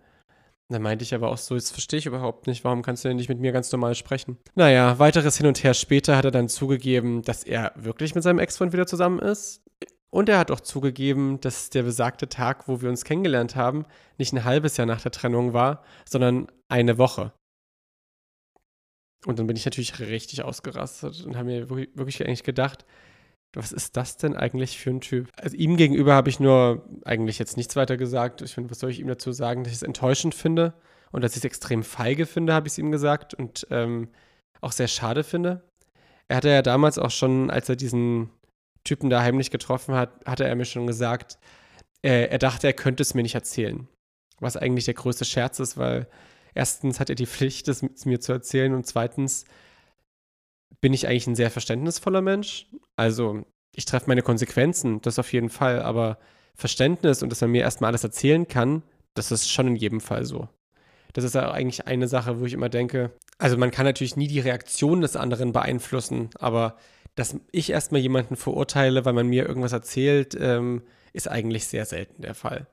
Dann 0.69 0.81
meinte 0.81 1.03
ich 1.03 1.13
aber 1.13 1.29
auch 1.29 1.37
so, 1.37 1.55
das 1.55 1.71
verstehe 1.71 1.99
ich 1.99 2.05
überhaupt 2.05 2.45
nicht, 2.47 2.63
warum 2.65 2.81
kannst 2.81 3.03
du 3.03 3.07
denn 3.07 3.17
nicht 3.17 3.29
mit 3.29 3.39
mir 3.39 3.53
ganz 3.53 3.71
normal 3.71 3.95
sprechen? 3.95 4.37
Naja, 4.55 4.99
weiteres 4.99 5.37
Hin 5.37 5.47
und 5.47 5.63
Her 5.63 5.73
später 5.73 6.17
hat 6.17 6.25
er 6.25 6.31
dann 6.31 6.49
zugegeben, 6.49 7.21
dass 7.21 7.43
er 7.43 7.71
wirklich 7.75 8.15
mit 8.15 8.23
seinem 8.23 8.39
Ex-Freund 8.39 8.73
wieder 8.73 8.87
zusammen 8.87 9.19
ist. 9.19 9.61
Und 10.17 10.29
er 10.29 10.39
hat 10.39 10.49
auch 10.49 10.61
zugegeben, 10.61 11.39
dass 11.41 11.69
der 11.69 11.83
besagte 11.83 12.27
Tag, 12.27 12.67
wo 12.67 12.81
wir 12.81 12.89
uns 12.89 13.03
kennengelernt 13.03 13.55
haben, 13.55 13.85
nicht 14.17 14.33
ein 14.33 14.45
halbes 14.45 14.75
Jahr 14.75 14.87
nach 14.87 14.99
der 14.99 15.11
Trennung 15.11 15.53
war, 15.53 15.83
sondern 16.09 16.47
eine 16.69 16.97
Woche. 16.97 17.33
Und 19.27 19.37
dann 19.37 19.45
bin 19.45 19.55
ich 19.55 19.65
natürlich 19.65 19.99
richtig 19.99 20.41
ausgerastet 20.41 21.23
und 21.23 21.35
habe 21.35 21.45
mir 21.45 21.69
wirklich 21.69 22.25
eigentlich 22.25 22.41
gedacht, 22.41 22.83
was 23.53 23.71
ist 23.71 23.95
das 23.95 24.17
denn 24.17 24.35
eigentlich 24.35 24.79
für 24.79 24.89
ein 24.89 25.01
Typ? 25.01 25.29
Also 25.39 25.55
ihm 25.55 25.77
gegenüber 25.77 26.15
habe 26.15 26.29
ich 26.29 26.39
nur 26.39 26.89
eigentlich 27.05 27.37
jetzt 27.37 27.55
nichts 27.55 27.75
weiter 27.75 27.95
gesagt. 27.95 28.41
Ich 28.41 28.55
finde, 28.55 28.71
was 28.71 28.79
soll 28.79 28.89
ich 28.89 28.99
ihm 28.99 29.07
dazu 29.07 29.31
sagen, 29.31 29.63
dass 29.63 29.71
ich 29.71 29.77
es 29.77 29.83
enttäuschend 29.83 30.33
finde 30.33 30.73
und 31.11 31.23
dass 31.23 31.33
ich 31.33 31.41
es 31.41 31.45
extrem 31.45 31.83
feige 31.83 32.25
finde, 32.25 32.55
habe 32.55 32.67
ich 32.67 32.73
es 32.73 32.79
ihm 32.79 32.91
gesagt 32.91 33.35
und 33.35 33.67
ähm, 33.69 34.09
auch 34.61 34.71
sehr 34.71 34.87
schade 34.87 35.23
finde. 35.23 35.61
Er 36.27 36.37
hatte 36.37 36.49
ja 36.49 36.63
damals 36.63 36.97
auch 36.97 37.11
schon, 37.11 37.51
als 37.51 37.69
er 37.69 37.75
diesen 37.75 38.31
Typen 38.87 39.09
da 39.09 39.21
heimlich 39.21 39.51
getroffen 39.51 39.95
hat, 39.95 40.25
hatte 40.25 40.45
er 40.45 40.55
mir 40.55 40.65
schon 40.65 40.87
gesagt, 40.87 41.37
äh, 42.01 42.27
er 42.27 42.37
dachte, 42.37 42.67
er 42.67 42.73
könnte 42.73 43.03
es 43.03 43.13
mir 43.13 43.23
nicht 43.23 43.35
erzählen. 43.35 43.87
Was 44.39 44.57
eigentlich 44.57 44.85
der 44.85 44.93
größte 44.93 45.25
Scherz 45.25 45.59
ist, 45.59 45.77
weil 45.77 46.07
erstens 46.53 46.99
hat 46.99 47.09
er 47.09 47.15
die 47.15 47.25
Pflicht, 47.27 47.67
es 47.67 48.05
mir 48.05 48.19
zu 48.19 48.31
erzählen 48.31 48.73
und 48.73 48.85
zweitens 48.85 49.45
bin 50.81 50.93
ich 50.93 51.07
eigentlich 51.07 51.27
ein 51.27 51.35
sehr 51.35 51.51
verständnisvoller 51.51 52.21
Mensch. 52.21 52.67
Also 52.95 53.43
ich 53.75 53.85
treffe 53.85 54.07
meine 54.07 54.21
Konsequenzen, 54.21 55.01
das 55.01 55.19
auf 55.19 55.33
jeden 55.33 55.49
Fall, 55.49 55.81
aber 55.81 56.17
Verständnis 56.55 57.21
und 57.23 57.29
dass 57.29 57.41
er 57.41 57.47
mir 57.47 57.61
erstmal 57.61 57.89
alles 57.89 58.03
erzählen 58.03 58.47
kann, 58.47 58.83
das 59.13 59.31
ist 59.31 59.51
schon 59.51 59.67
in 59.67 59.75
jedem 59.75 60.01
Fall 60.01 60.25
so. 60.25 60.47
Das 61.13 61.23
ist 61.23 61.35
ja 61.35 61.51
eigentlich 61.51 61.87
eine 61.87 62.07
Sache, 62.07 62.39
wo 62.39 62.45
ich 62.45 62.53
immer 62.53 62.69
denke, 62.69 63.11
also 63.39 63.57
man 63.57 63.71
kann 63.71 63.85
natürlich 63.85 64.15
nie 64.15 64.27
die 64.27 64.39
Reaktion 64.39 65.01
des 65.01 65.15
anderen 65.15 65.51
beeinflussen, 65.51 66.29
aber 66.39 66.77
dass 67.17 67.35
ich 67.51 67.71
erstmal 67.71 67.99
jemanden 67.99 68.35
verurteile, 68.35 69.03
weil 69.03 69.13
man 69.13 69.27
mir 69.27 69.47
irgendwas 69.47 69.73
erzählt, 69.73 70.37
ähm, 70.39 70.83
ist 71.13 71.27
eigentlich 71.27 71.65
sehr 71.65 71.85
selten 71.85 72.21
der 72.21 72.35
Fall. 72.35 72.67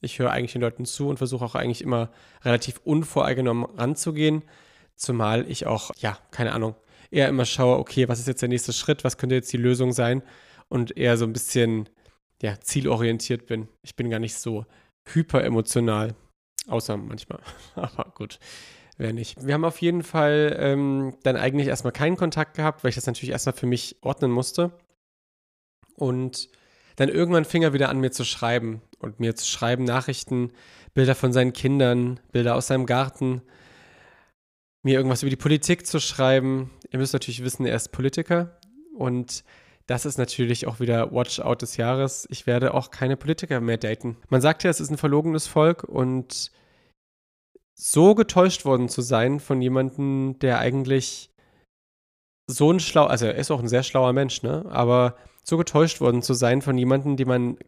Ich 0.00 0.18
höre 0.18 0.30
eigentlich 0.30 0.52
den 0.52 0.62
Leuten 0.62 0.86
zu 0.86 1.08
und 1.08 1.18
versuche 1.18 1.44
auch 1.44 1.54
eigentlich 1.54 1.82
immer 1.82 2.10
relativ 2.42 2.80
unvoreingenommen 2.82 3.66
ranzugehen. 3.76 4.42
Zumal 4.96 5.48
ich 5.50 5.66
auch, 5.66 5.90
ja, 5.98 6.18
keine 6.30 6.52
Ahnung, 6.52 6.76
eher 7.10 7.28
immer 7.28 7.44
schaue, 7.44 7.78
okay, 7.78 8.08
was 8.08 8.18
ist 8.18 8.26
jetzt 8.26 8.40
der 8.40 8.48
nächste 8.48 8.72
Schritt, 8.72 9.04
was 9.04 9.18
könnte 9.18 9.34
jetzt 9.34 9.52
die 9.52 9.58
Lösung 9.58 9.92
sein 9.92 10.22
und 10.68 10.96
eher 10.96 11.18
so 11.18 11.26
ein 11.26 11.34
bisschen, 11.34 11.86
ja, 12.40 12.58
zielorientiert 12.58 13.46
bin. 13.46 13.68
Ich 13.82 13.96
bin 13.96 14.08
gar 14.08 14.18
nicht 14.18 14.34
so 14.34 14.64
hyperemotional, 15.12 16.14
außer 16.68 16.96
manchmal. 16.96 17.40
Aber 17.74 18.10
gut, 18.14 18.38
wer 19.00 19.12
nicht. 19.12 19.44
Wir 19.44 19.54
haben 19.54 19.64
auf 19.64 19.80
jeden 19.80 20.02
Fall 20.02 20.56
ähm, 20.58 21.16
dann 21.22 21.36
eigentlich 21.36 21.68
erstmal 21.68 21.92
keinen 21.92 22.16
Kontakt 22.16 22.54
gehabt, 22.54 22.84
weil 22.84 22.90
ich 22.90 22.94
das 22.94 23.06
natürlich 23.06 23.32
erstmal 23.32 23.54
für 23.54 23.66
mich 23.66 23.96
ordnen 24.02 24.30
musste. 24.30 24.72
Und 25.96 26.48
dann 26.96 27.08
irgendwann 27.08 27.44
fing 27.44 27.62
er 27.62 27.72
wieder 27.72 27.88
an, 27.88 27.98
mir 27.98 28.12
zu 28.12 28.24
schreiben 28.24 28.82
und 28.98 29.18
mir 29.18 29.34
zu 29.34 29.46
schreiben 29.46 29.84
Nachrichten, 29.84 30.52
Bilder 30.92 31.14
von 31.14 31.32
seinen 31.32 31.52
Kindern, 31.52 32.20
Bilder 32.30 32.54
aus 32.54 32.66
seinem 32.66 32.86
Garten, 32.86 33.42
mir 34.82 34.96
irgendwas 34.96 35.22
über 35.22 35.30
die 35.30 35.36
Politik 35.36 35.86
zu 35.86 35.98
schreiben. 35.98 36.70
Ihr 36.90 36.98
müsst 36.98 37.12
natürlich 37.12 37.42
wissen, 37.42 37.64
er 37.64 37.76
ist 37.76 37.92
Politiker 37.92 38.58
und 38.94 39.44
das 39.86 40.04
ist 40.04 40.18
natürlich 40.18 40.66
auch 40.66 40.78
wieder 40.78 41.10
Watch-out 41.10 41.62
des 41.62 41.76
Jahres. 41.76 42.26
Ich 42.30 42.46
werde 42.46 42.74
auch 42.74 42.90
keine 42.90 43.16
Politiker 43.16 43.60
mehr 43.60 43.78
daten. 43.78 44.18
Man 44.28 44.40
sagt 44.40 44.62
ja, 44.62 44.70
es 44.70 44.80
ist 44.80 44.90
ein 44.90 44.98
verlogenes 44.98 45.46
Volk 45.46 45.84
und 45.84 46.52
so 47.80 48.14
getäuscht 48.14 48.66
worden 48.66 48.90
zu 48.90 49.00
sein 49.00 49.40
von 49.40 49.62
jemandem, 49.62 50.38
der 50.40 50.58
eigentlich 50.58 51.30
so 52.46 52.70
ein 52.70 52.78
schlau, 52.78 53.06
also 53.06 53.26
er 53.26 53.36
ist 53.36 53.50
auch 53.50 53.60
ein 53.60 53.68
sehr 53.68 53.82
schlauer 53.82 54.12
Mensch, 54.12 54.42
ne? 54.42 54.66
Aber 54.70 55.16
so 55.44 55.56
getäuscht 55.56 56.00
worden 56.00 56.20
zu 56.20 56.34
sein 56.34 56.60
von 56.60 56.76
jemandem, 56.76 57.16
dem 57.16 57.28
man 57.28 57.58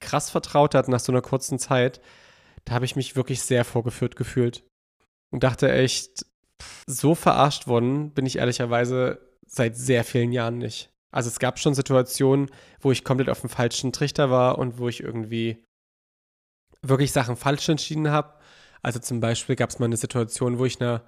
krass 0.00 0.28
vertraut 0.28 0.74
hat 0.74 0.88
nach 0.88 0.98
so 0.98 1.12
einer 1.12 1.22
kurzen 1.22 1.58
Zeit, 1.60 2.00
da 2.64 2.74
habe 2.74 2.84
ich 2.84 2.96
mich 2.96 3.14
wirklich 3.14 3.42
sehr 3.42 3.64
vorgeführt 3.64 4.16
gefühlt. 4.16 4.64
Und 5.30 5.44
dachte 5.44 5.70
echt, 5.70 6.26
so 6.86 7.14
verarscht 7.14 7.68
worden 7.68 8.10
bin 8.10 8.26
ich 8.26 8.38
ehrlicherweise 8.38 9.20
seit 9.46 9.76
sehr 9.76 10.02
vielen 10.02 10.32
Jahren 10.32 10.58
nicht. 10.58 10.90
Also 11.12 11.28
es 11.28 11.38
gab 11.38 11.60
schon 11.60 11.74
Situationen, 11.74 12.50
wo 12.80 12.90
ich 12.90 13.04
komplett 13.04 13.28
auf 13.28 13.40
dem 13.40 13.50
falschen 13.50 13.92
Trichter 13.92 14.30
war 14.30 14.58
und 14.58 14.78
wo 14.78 14.88
ich 14.88 15.00
irgendwie 15.00 15.64
wirklich 16.82 17.12
Sachen 17.12 17.36
falsch 17.36 17.68
entschieden 17.68 18.10
habe. 18.10 18.39
Also 18.82 18.98
zum 18.98 19.20
Beispiel 19.20 19.56
gab 19.56 19.70
es 19.70 19.78
mal 19.78 19.86
eine 19.86 19.96
Situation, 19.96 20.58
wo 20.58 20.64
ich 20.64 20.80
einer 20.80 21.02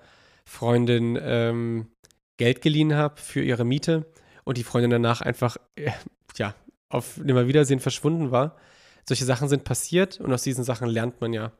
Freundin 0.44 1.18
ähm, 1.20 1.90
Geld 2.36 2.62
geliehen 2.62 2.94
habe 2.94 3.20
für 3.20 3.42
ihre 3.42 3.64
Miete 3.64 4.06
und 4.44 4.58
die 4.58 4.64
Freundin 4.64 4.90
danach 4.90 5.20
einfach, 5.20 5.56
äh, 5.76 5.90
ja, 6.36 6.54
auf 6.88 7.16
Nimmerwiedersehen 7.18 7.80
verschwunden 7.80 8.30
war. 8.30 8.56
Solche 9.08 9.24
Sachen 9.24 9.48
sind 9.48 9.64
passiert 9.64 10.20
und 10.20 10.32
aus 10.32 10.42
diesen 10.42 10.64
Sachen 10.64 10.88
lernt 10.88 11.20
man 11.20 11.32
ja. 11.32 11.52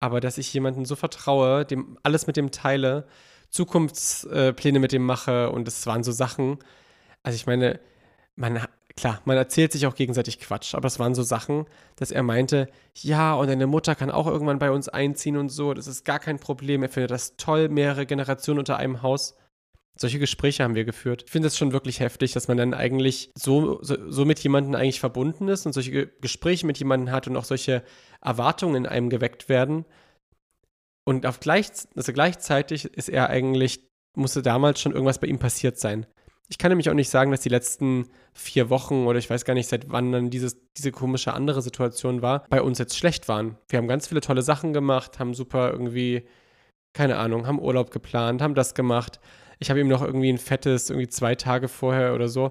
Aber 0.00 0.20
dass 0.20 0.38
ich 0.38 0.52
jemanden 0.54 0.84
so 0.86 0.96
vertraue, 0.96 1.64
dem 1.64 1.98
alles 2.02 2.26
mit 2.26 2.36
dem 2.36 2.50
teile, 2.50 3.06
Zukunftspläne 3.50 4.78
mit 4.78 4.92
dem 4.92 5.04
mache 5.04 5.50
und 5.50 5.68
es 5.68 5.86
waren 5.86 6.02
so 6.02 6.12
Sachen. 6.12 6.58
Also 7.22 7.36
ich 7.36 7.46
meine, 7.46 7.80
man, 8.36 8.66
klar, 8.96 9.20
man 9.24 9.36
erzählt 9.36 9.72
sich 9.72 9.86
auch 9.86 9.94
gegenseitig 9.94 10.38
Quatsch, 10.40 10.74
aber 10.74 10.86
es 10.86 10.98
waren 10.98 11.14
so 11.14 11.22
Sachen, 11.22 11.66
dass 11.96 12.10
er 12.10 12.22
meinte, 12.22 12.68
ja, 12.96 13.34
und 13.34 13.48
deine 13.48 13.66
Mutter 13.66 13.94
kann 13.94 14.10
auch 14.10 14.26
irgendwann 14.26 14.58
bei 14.58 14.70
uns 14.70 14.88
einziehen 14.88 15.36
und 15.36 15.48
so, 15.48 15.74
das 15.74 15.86
ist 15.86 16.04
gar 16.04 16.18
kein 16.18 16.38
Problem, 16.38 16.82
er 16.82 16.88
findet 16.88 17.10
das 17.10 17.36
toll, 17.36 17.68
mehrere 17.68 18.06
Generationen 18.06 18.60
unter 18.60 18.76
einem 18.76 19.02
Haus. 19.02 19.36
Solche 19.98 20.18
Gespräche 20.18 20.62
haben 20.62 20.74
wir 20.74 20.84
geführt. 20.84 21.24
Ich 21.26 21.30
finde 21.30 21.48
es 21.48 21.58
schon 21.58 21.72
wirklich 21.72 22.00
heftig, 22.00 22.32
dass 22.32 22.48
man 22.48 22.56
dann 22.56 22.72
eigentlich 22.72 23.30
so, 23.36 23.82
so, 23.82 24.10
so 24.10 24.24
mit 24.24 24.38
jemandem 24.38 24.74
eigentlich 24.74 25.00
verbunden 25.00 25.48
ist 25.48 25.66
und 25.66 25.72
solche 25.72 26.06
Gespräche 26.06 26.66
mit 26.66 26.78
jemandem 26.78 27.12
hat 27.12 27.28
und 27.28 27.36
auch 27.36 27.44
solche 27.44 27.82
Erwartungen 28.22 28.76
in 28.76 28.86
einem 28.86 29.10
geweckt 29.10 29.48
werden. 29.48 29.84
Und 31.04 31.26
auf 31.26 31.40
gleich, 31.40 31.70
also 31.96 32.12
gleichzeitig 32.12 32.84
ist 32.84 33.08
er 33.08 33.28
eigentlich, 33.28 33.90
musste 34.16 34.42
damals 34.42 34.80
schon 34.80 34.92
irgendwas 34.92 35.18
bei 35.18 35.26
ihm 35.26 35.38
passiert 35.38 35.78
sein. 35.78 36.06
Ich 36.50 36.58
kann 36.58 36.70
nämlich 36.70 36.90
auch 36.90 36.94
nicht 36.94 37.08
sagen, 37.10 37.30
dass 37.30 37.40
die 37.40 37.48
letzten 37.48 38.08
vier 38.34 38.70
Wochen 38.70 39.06
oder 39.06 39.20
ich 39.20 39.30
weiß 39.30 39.44
gar 39.44 39.54
nicht, 39.54 39.68
seit 39.68 39.90
wann 39.90 40.10
dann 40.10 40.30
dieses, 40.30 40.56
diese 40.76 40.90
komische 40.90 41.32
andere 41.32 41.62
Situation 41.62 42.22
war, 42.22 42.44
bei 42.50 42.60
uns 42.60 42.78
jetzt 42.78 42.98
schlecht 42.98 43.28
waren. 43.28 43.56
Wir 43.68 43.78
haben 43.78 43.86
ganz 43.86 44.08
viele 44.08 44.20
tolle 44.20 44.42
Sachen 44.42 44.72
gemacht, 44.72 45.20
haben 45.20 45.32
super 45.32 45.70
irgendwie, 45.70 46.26
keine 46.92 47.18
Ahnung, 47.18 47.46
haben 47.46 47.60
Urlaub 47.60 47.92
geplant, 47.92 48.42
haben 48.42 48.56
das 48.56 48.74
gemacht 48.74 49.20
Ich 49.60 49.70
habe 49.70 49.78
ihm 49.78 49.86
noch 49.86 50.02
irgendwie 50.02 50.32
ein 50.32 50.38
fettes, 50.38 50.90
irgendwie 50.90 51.08
zwei 51.08 51.36
Tage 51.36 51.68
vorher 51.68 52.14
oder 52.14 52.28
so, 52.28 52.50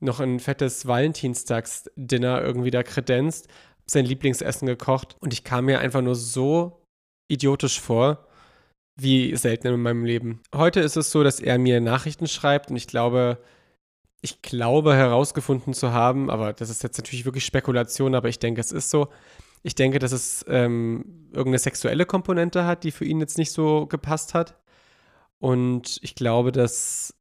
noch 0.00 0.18
ein 0.18 0.40
fettes 0.40 0.86
Valentinstags-Dinner 0.86 2.42
irgendwie 2.42 2.72
da 2.72 2.82
kredenzt, 2.82 3.46
sein 3.86 4.06
Lieblingsessen 4.06 4.66
gekocht 4.66 5.16
und 5.20 5.32
ich 5.32 5.44
kam 5.44 5.66
mir 5.66 5.78
einfach 5.78 6.02
nur 6.02 6.16
so 6.16 6.82
idiotisch 7.28 7.80
vor, 7.80 8.25
wie 8.96 9.36
selten 9.36 9.68
in 9.68 9.82
meinem 9.82 10.04
Leben. 10.04 10.40
Heute 10.54 10.80
ist 10.80 10.96
es 10.96 11.10
so, 11.10 11.22
dass 11.22 11.40
er 11.40 11.58
mir 11.58 11.80
Nachrichten 11.80 12.26
schreibt 12.26 12.70
und 12.70 12.76
ich 12.76 12.86
glaube, 12.86 13.38
ich 14.22 14.42
glaube 14.42 14.94
herausgefunden 14.94 15.74
zu 15.74 15.92
haben, 15.92 16.30
aber 16.30 16.52
das 16.52 16.70
ist 16.70 16.82
jetzt 16.82 16.98
natürlich 16.98 17.24
wirklich 17.24 17.44
Spekulation, 17.44 18.14
aber 18.14 18.28
ich 18.28 18.38
denke, 18.38 18.60
es 18.60 18.72
ist 18.72 18.90
so. 18.90 19.08
Ich 19.62 19.74
denke, 19.74 19.98
dass 19.98 20.12
es 20.12 20.44
ähm, 20.48 21.28
irgendeine 21.32 21.58
sexuelle 21.58 22.06
Komponente 22.06 22.64
hat, 22.66 22.84
die 22.84 22.92
für 22.92 23.04
ihn 23.04 23.20
jetzt 23.20 23.36
nicht 23.36 23.50
so 23.50 23.86
gepasst 23.86 24.32
hat. 24.32 24.56
Und 25.38 25.98
ich 26.02 26.14
glaube, 26.14 26.52
dass 26.52 27.14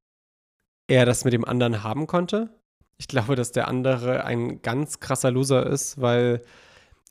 er 0.88 1.06
das 1.06 1.26
mit 1.26 1.34
dem 1.34 1.46
anderen 1.46 1.84
haben 1.84 2.08
konnte. 2.08 2.50
Ich 2.98 3.08
glaube, 3.08 3.36
dass 3.36 3.52
der 3.52 3.68
andere 3.68 4.26
ein 4.26 4.62
ganz 4.62 5.00
krasser 5.00 5.32
Loser 5.32 5.66
ist, 5.66 6.00
weil 6.00 6.42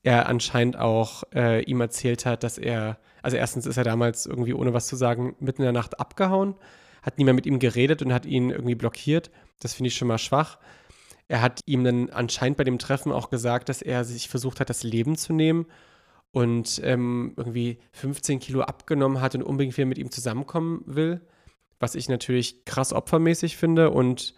er 0.03 0.29
anscheinend 0.29 0.79
auch 0.79 1.24
äh, 1.35 1.62
ihm 1.64 1.81
erzählt 1.81 2.27
hat, 2.27 2.42
dass 2.42 2.59
er, 2.59 2.98
also 3.25 3.39
erstens 3.39 3.65
ist 3.65 3.79
er 3.79 3.85
damals 3.85 4.27
irgendwie 4.27 4.53
ohne 4.53 4.75
was 4.75 4.87
zu 4.87 4.97
sagen 4.97 5.35
mitten 5.41 5.63
in 5.63 5.67
der 5.67 5.73
Nacht 5.73 5.99
abgehauen, 5.99 6.57
hat 7.03 7.17
nie 7.17 7.25
mehr 7.25 7.33
mit 7.33 7.47
ihm 7.47 7.59
geredet 7.59 8.03
und 8.03 8.13
hat 8.13 8.27
ihn 8.27 8.51
irgendwie 8.51 8.75
blockiert. 8.75 9.31
Das 9.61 9.73
finde 9.73 9.89
ich 9.89 9.97
schon 9.97 10.09
mal 10.09 10.19
schwach. 10.19 10.59
Er 11.27 11.41
hat 11.41 11.61
ihm 11.65 11.85
dann 11.85 12.11
anscheinend 12.11 12.59
bei 12.59 12.65
dem 12.65 12.79
Treffen 12.79 13.13
auch 13.13 13.31
gesagt, 13.31 13.71
dass 13.71 13.81
er 13.81 14.05
sich 14.05 14.29
versucht 14.29 14.61
hat, 14.61 14.69
das 14.69 14.83
Leben 14.83 15.17
zu 15.17 15.33
nehmen 15.33 15.65
und 16.33 16.83
ähm, 16.85 17.33
irgendwie 17.39 17.79
15 17.93 18.41
Kilo 18.41 18.61
abgenommen 18.61 19.23
hat 19.23 19.35
und 19.35 19.43
unbedingt 19.43 19.75
wieder 19.79 19.87
mit 19.87 19.97
ihm 19.97 20.11
zusammenkommen 20.11 20.83
will. 20.85 21.23
Was 21.81 21.95
ich 21.95 22.11
natürlich 22.11 22.67
krass 22.67 22.93
opfermäßig 22.93 23.57
finde 23.57 23.89
und 23.89 24.35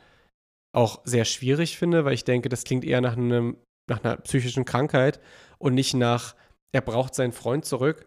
auch 0.72 1.00
sehr 1.04 1.24
schwierig 1.24 1.76
finde, 1.76 2.04
weil 2.04 2.14
ich 2.14 2.24
denke, 2.24 2.48
das 2.48 2.62
klingt 2.62 2.84
eher 2.84 3.00
nach, 3.00 3.16
einem, 3.16 3.56
nach 3.88 4.04
einer 4.04 4.16
psychischen 4.18 4.64
Krankheit 4.64 5.18
und 5.58 5.74
nicht 5.74 5.94
nach, 5.94 6.36
er 6.70 6.82
braucht 6.82 7.16
seinen 7.16 7.32
Freund 7.32 7.64
zurück 7.64 8.06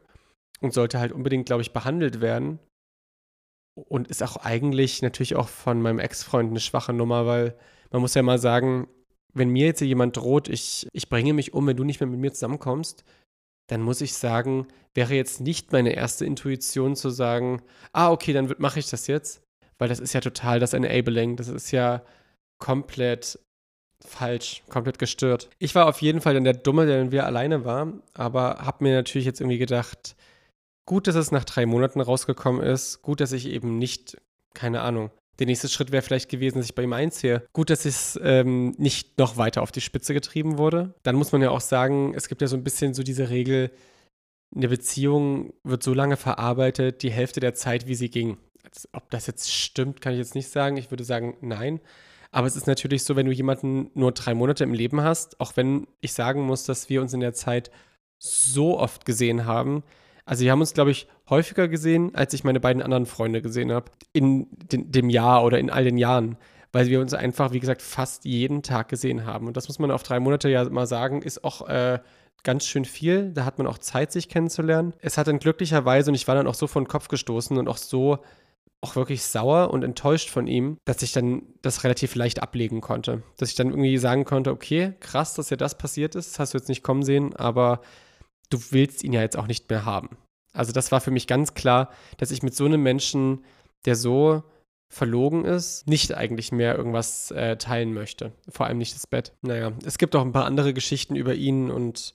und 0.59 0.73
sollte 0.73 0.99
halt 0.99 1.11
unbedingt, 1.11 1.45
glaube 1.45 1.61
ich, 1.61 1.73
behandelt 1.73 2.21
werden. 2.21 2.59
Und 3.75 4.09
ist 4.09 4.23
auch 4.23 4.37
eigentlich 4.37 5.01
natürlich 5.01 5.35
auch 5.35 5.47
von 5.47 5.81
meinem 5.81 5.99
Ex-Freund 5.99 6.49
eine 6.49 6.59
schwache 6.59 6.91
Nummer, 6.91 7.25
weil 7.25 7.55
man 7.91 8.01
muss 8.01 8.13
ja 8.13 8.21
mal 8.21 8.37
sagen, 8.37 8.87
wenn 9.33 9.49
mir 9.49 9.67
jetzt 9.67 9.81
jemand 9.81 10.17
droht, 10.17 10.49
ich, 10.49 10.87
ich 10.91 11.07
bringe 11.07 11.33
mich 11.33 11.53
um, 11.53 11.65
wenn 11.67 11.77
du 11.77 11.83
nicht 11.83 11.99
mehr 11.99 12.07
mit 12.07 12.19
mir 12.19 12.33
zusammenkommst, 12.33 13.03
dann 13.67 13.81
muss 13.81 14.01
ich 14.01 14.13
sagen, 14.13 14.67
wäre 14.95 15.13
jetzt 15.13 15.39
nicht 15.41 15.71
meine 15.71 15.93
erste 15.93 16.25
Intuition 16.25 16.95
zu 16.95 17.09
sagen, 17.09 17.61
ah, 17.93 18.11
okay, 18.11 18.33
dann 18.33 18.53
mache 18.57 18.79
ich 18.79 18.89
das 18.89 19.07
jetzt, 19.07 19.43
weil 19.77 19.87
das 19.87 19.99
ist 19.99 20.13
ja 20.13 20.21
total 20.21 20.59
das 20.59 20.73
Enabling, 20.73 21.35
das 21.35 21.47
ist 21.47 21.71
ja 21.71 22.03
komplett 22.57 23.39
falsch, 24.03 24.63
komplett 24.69 24.97
gestört. 24.97 25.49
Ich 25.59 25.75
war 25.75 25.87
auf 25.87 26.01
jeden 26.01 26.21
Fall 26.21 26.33
dann 26.33 26.43
der 26.43 26.53
Dumme, 26.53 26.85
der 26.85 27.11
wir 27.11 27.25
alleine 27.25 27.65
war, 27.65 27.93
aber 28.13 28.59
habe 28.59 28.83
mir 28.83 28.95
natürlich 28.95 29.25
jetzt 29.25 29.41
irgendwie 29.41 29.57
gedacht, 29.57 30.15
gut, 30.89 31.05
dass 31.05 31.13
es 31.13 31.31
nach 31.31 31.45
drei 31.45 31.67
Monaten 31.67 32.01
rausgekommen 32.01 32.63
ist, 32.63 33.03
gut, 33.03 33.21
dass 33.21 33.31
ich 33.31 33.45
eben 33.47 33.77
nicht, 33.77 34.17
keine 34.55 34.81
Ahnung, 34.81 35.11
der 35.37 35.45
nächste 35.45 35.69
Schritt 35.69 35.91
wäre 35.91 36.01
vielleicht 36.01 36.29
gewesen, 36.29 36.57
dass 36.57 36.65
ich 36.65 36.73
bei 36.73 36.81
ihm 36.81 36.93
einziehe. 36.93 37.45
Gut, 37.53 37.69
dass 37.69 37.85
es 37.85 38.19
ähm, 38.23 38.71
nicht 38.79 39.19
noch 39.19 39.37
weiter 39.37 39.61
auf 39.61 39.71
die 39.71 39.81
Spitze 39.81 40.15
getrieben 40.15 40.57
wurde. 40.57 40.95
Dann 41.03 41.15
muss 41.15 41.31
man 41.31 41.43
ja 41.43 41.51
auch 41.51 41.61
sagen, 41.61 42.15
es 42.15 42.27
gibt 42.27 42.41
ja 42.41 42.47
so 42.47 42.57
ein 42.57 42.63
bisschen 42.63 42.95
so 42.95 43.03
diese 43.03 43.29
Regel, 43.29 43.69
eine 44.53 44.67
Beziehung 44.67 45.53
wird 45.63 45.83
so 45.83 45.93
lange 45.93 46.17
verarbeitet, 46.17 47.03
die 47.03 47.11
Hälfte 47.11 47.39
der 47.39 47.53
Zeit, 47.53 47.85
wie 47.87 47.93
sie 47.93 48.09
ging. 48.09 48.39
Ob 48.91 49.11
das 49.11 49.27
jetzt 49.27 49.53
stimmt, 49.53 50.01
kann 50.01 50.13
ich 50.13 50.19
jetzt 50.19 50.33
nicht 50.33 50.49
sagen. 50.49 50.75
Ich 50.75 50.89
würde 50.89 51.03
sagen, 51.03 51.37
nein. 51.41 51.81
Aber 52.31 52.47
es 52.47 52.55
ist 52.55 52.65
natürlich 52.65 53.03
so, 53.03 53.15
wenn 53.15 53.27
du 53.27 53.31
jemanden 53.31 53.91
nur 53.93 54.11
drei 54.11 54.33
Monate 54.33 54.63
im 54.63 54.73
Leben 54.73 55.01
hast, 55.01 55.39
auch 55.39 55.55
wenn 55.55 55.85
ich 56.01 56.13
sagen 56.13 56.41
muss, 56.41 56.63
dass 56.63 56.89
wir 56.89 56.99
uns 56.99 57.13
in 57.13 57.19
der 57.19 57.35
Zeit 57.35 57.69
so 58.17 58.79
oft 58.79 59.05
gesehen 59.05 59.45
haben, 59.45 59.83
also 60.29 60.43
wir 60.43 60.51
haben 60.51 60.59
uns, 60.59 60.75
glaube 60.75 60.91
ich, 60.91 61.07
häufiger 61.27 61.67
gesehen, 61.67 62.13
als 62.13 62.35
ich 62.35 62.43
meine 62.43 62.59
beiden 62.59 62.83
anderen 62.83 63.07
Freunde 63.07 63.41
gesehen 63.41 63.71
habe. 63.71 63.91
In 64.13 64.45
den, 64.71 64.91
dem 64.91 65.09
Jahr 65.09 65.43
oder 65.43 65.57
in 65.57 65.71
all 65.71 65.83
den 65.83 65.97
Jahren. 65.97 66.37
Weil 66.71 66.85
wir 66.85 67.01
uns 67.01 67.15
einfach, 67.15 67.51
wie 67.51 67.59
gesagt, 67.59 67.81
fast 67.81 68.25
jeden 68.25 68.61
Tag 68.61 68.89
gesehen 68.89 69.25
haben. 69.25 69.47
Und 69.47 69.57
das 69.57 69.67
muss 69.67 69.79
man 69.79 69.89
auf 69.89 70.03
drei 70.03 70.19
Monate 70.19 70.47
ja 70.47 70.69
mal 70.69 70.85
sagen, 70.85 71.23
ist 71.23 71.43
auch 71.43 71.67
äh, 71.67 71.97
ganz 72.43 72.67
schön 72.67 72.85
viel. 72.85 73.31
Da 73.33 73.43
hat 73.43 73.57
man 73.57 73.65
auch 73.65 73.79
Zeit, 73.79 74.11
sich 74.11 74.29
kennenzulernen. 74.29 74.93
Es 74.99 75.17
hat 75.17 75.25
dann 75.25 75.39
glücklicherweise, 75.39 76.11
und 76.11 76.15
ich 76.15 76.27
war 76.27 76.35
dann 76.35 76.45
auch 76.45 76.53
so 76.53 76.67
vor 76.67 76.83
den 76.83 76.87
Kopf 76.87 77.07
gestoßen 77.07 77.57
und 77.57 77.67
auch 77.67 77.77
so 77.77 78.19
auch 78.81 78.95
wirklich 78.95 79.23
sauer 79.23 79.71
und 79.71 79.83
enttäuscht 79.83 80.29
von 80.29 80.45
ihm, 80.45 80.77
dass 80.85 81.01
ich 81.01 81.11
dann 81.11 81.41
das 81.63 81.83
relativ 81.83 82.13
leicht 82.13 82.43
ablegen 82.43 82.81
konnte. 82.81 83.23
Dass 83.37 83.49
ich 83.49 83.55
dann 83.55 83.69
irgendwie 83.69 83.97
sagen 83.97 84.25
konnte, 84.25 84.51
okay, 84.51 84.93
krass, 84.99 85.33
dass 85.33 85.49
ja 85.49 85.57
das 85.57 85.75
passiert 85.75 86.13
ist, 86.13 86.33
das 86.33 86.39
hast 86.39 86.53
du 86.53 86.59
jetzt 86.59 86.69
nicht 86.69 86.83
kommen 86.83 87.01
sehen, 87.01 87.35
aber 87.35 87.81
du 88.49 88.59
willst 88.71 89.03
ihn 89.03 89.13
ja 89.13 89.21
jetzt 89.21 89.37
auch 89.37 89.47
nicht 89.47 89.69
mehr 89.69 89.85
haben. 89.85 90.17
Also 90.53 90.71
das 90.71 90.91
war 90.91 91.01
für 91.01 91.11
mich 91.11 91.27
ganz 91.27 91.53
klar, 91.53 91.91
dass 92.17 92.31
ich 92.31 92.43
mit 92.43 92.55
so 92.55 92.65
einem 92.65 92.81
Menschen, 92.81 93.45
der 93.85 93.95
so 93.95 94.43
verlogen 94.89 95.45
ist, 95.45 95.87
nicht 95.87 96.15
eigentlich 96.15 96.51
mehr 96.51 96.75
irgendwas 96.75 97.29
äh, 97.31 97.57
teilen 97.57 97.93
möchte. 97.93 98.31
Vor 98.49 98.65
allem 98.65 98.79
nicht 98.79 98.95
das 98.95 99.05
Bett. 99.05 99.33
Naja, 99.41 99.71
es 99.85 99.99
gibt 99.99 100.15
auch 100.15 100.23
ein 100.23 100.31
paar 100.31 100.45
andere 100.45 100.73
Geschichten 100.73 101.15
über 101.15 101.35
ihn 101.35 101.69
und 101.69 102.13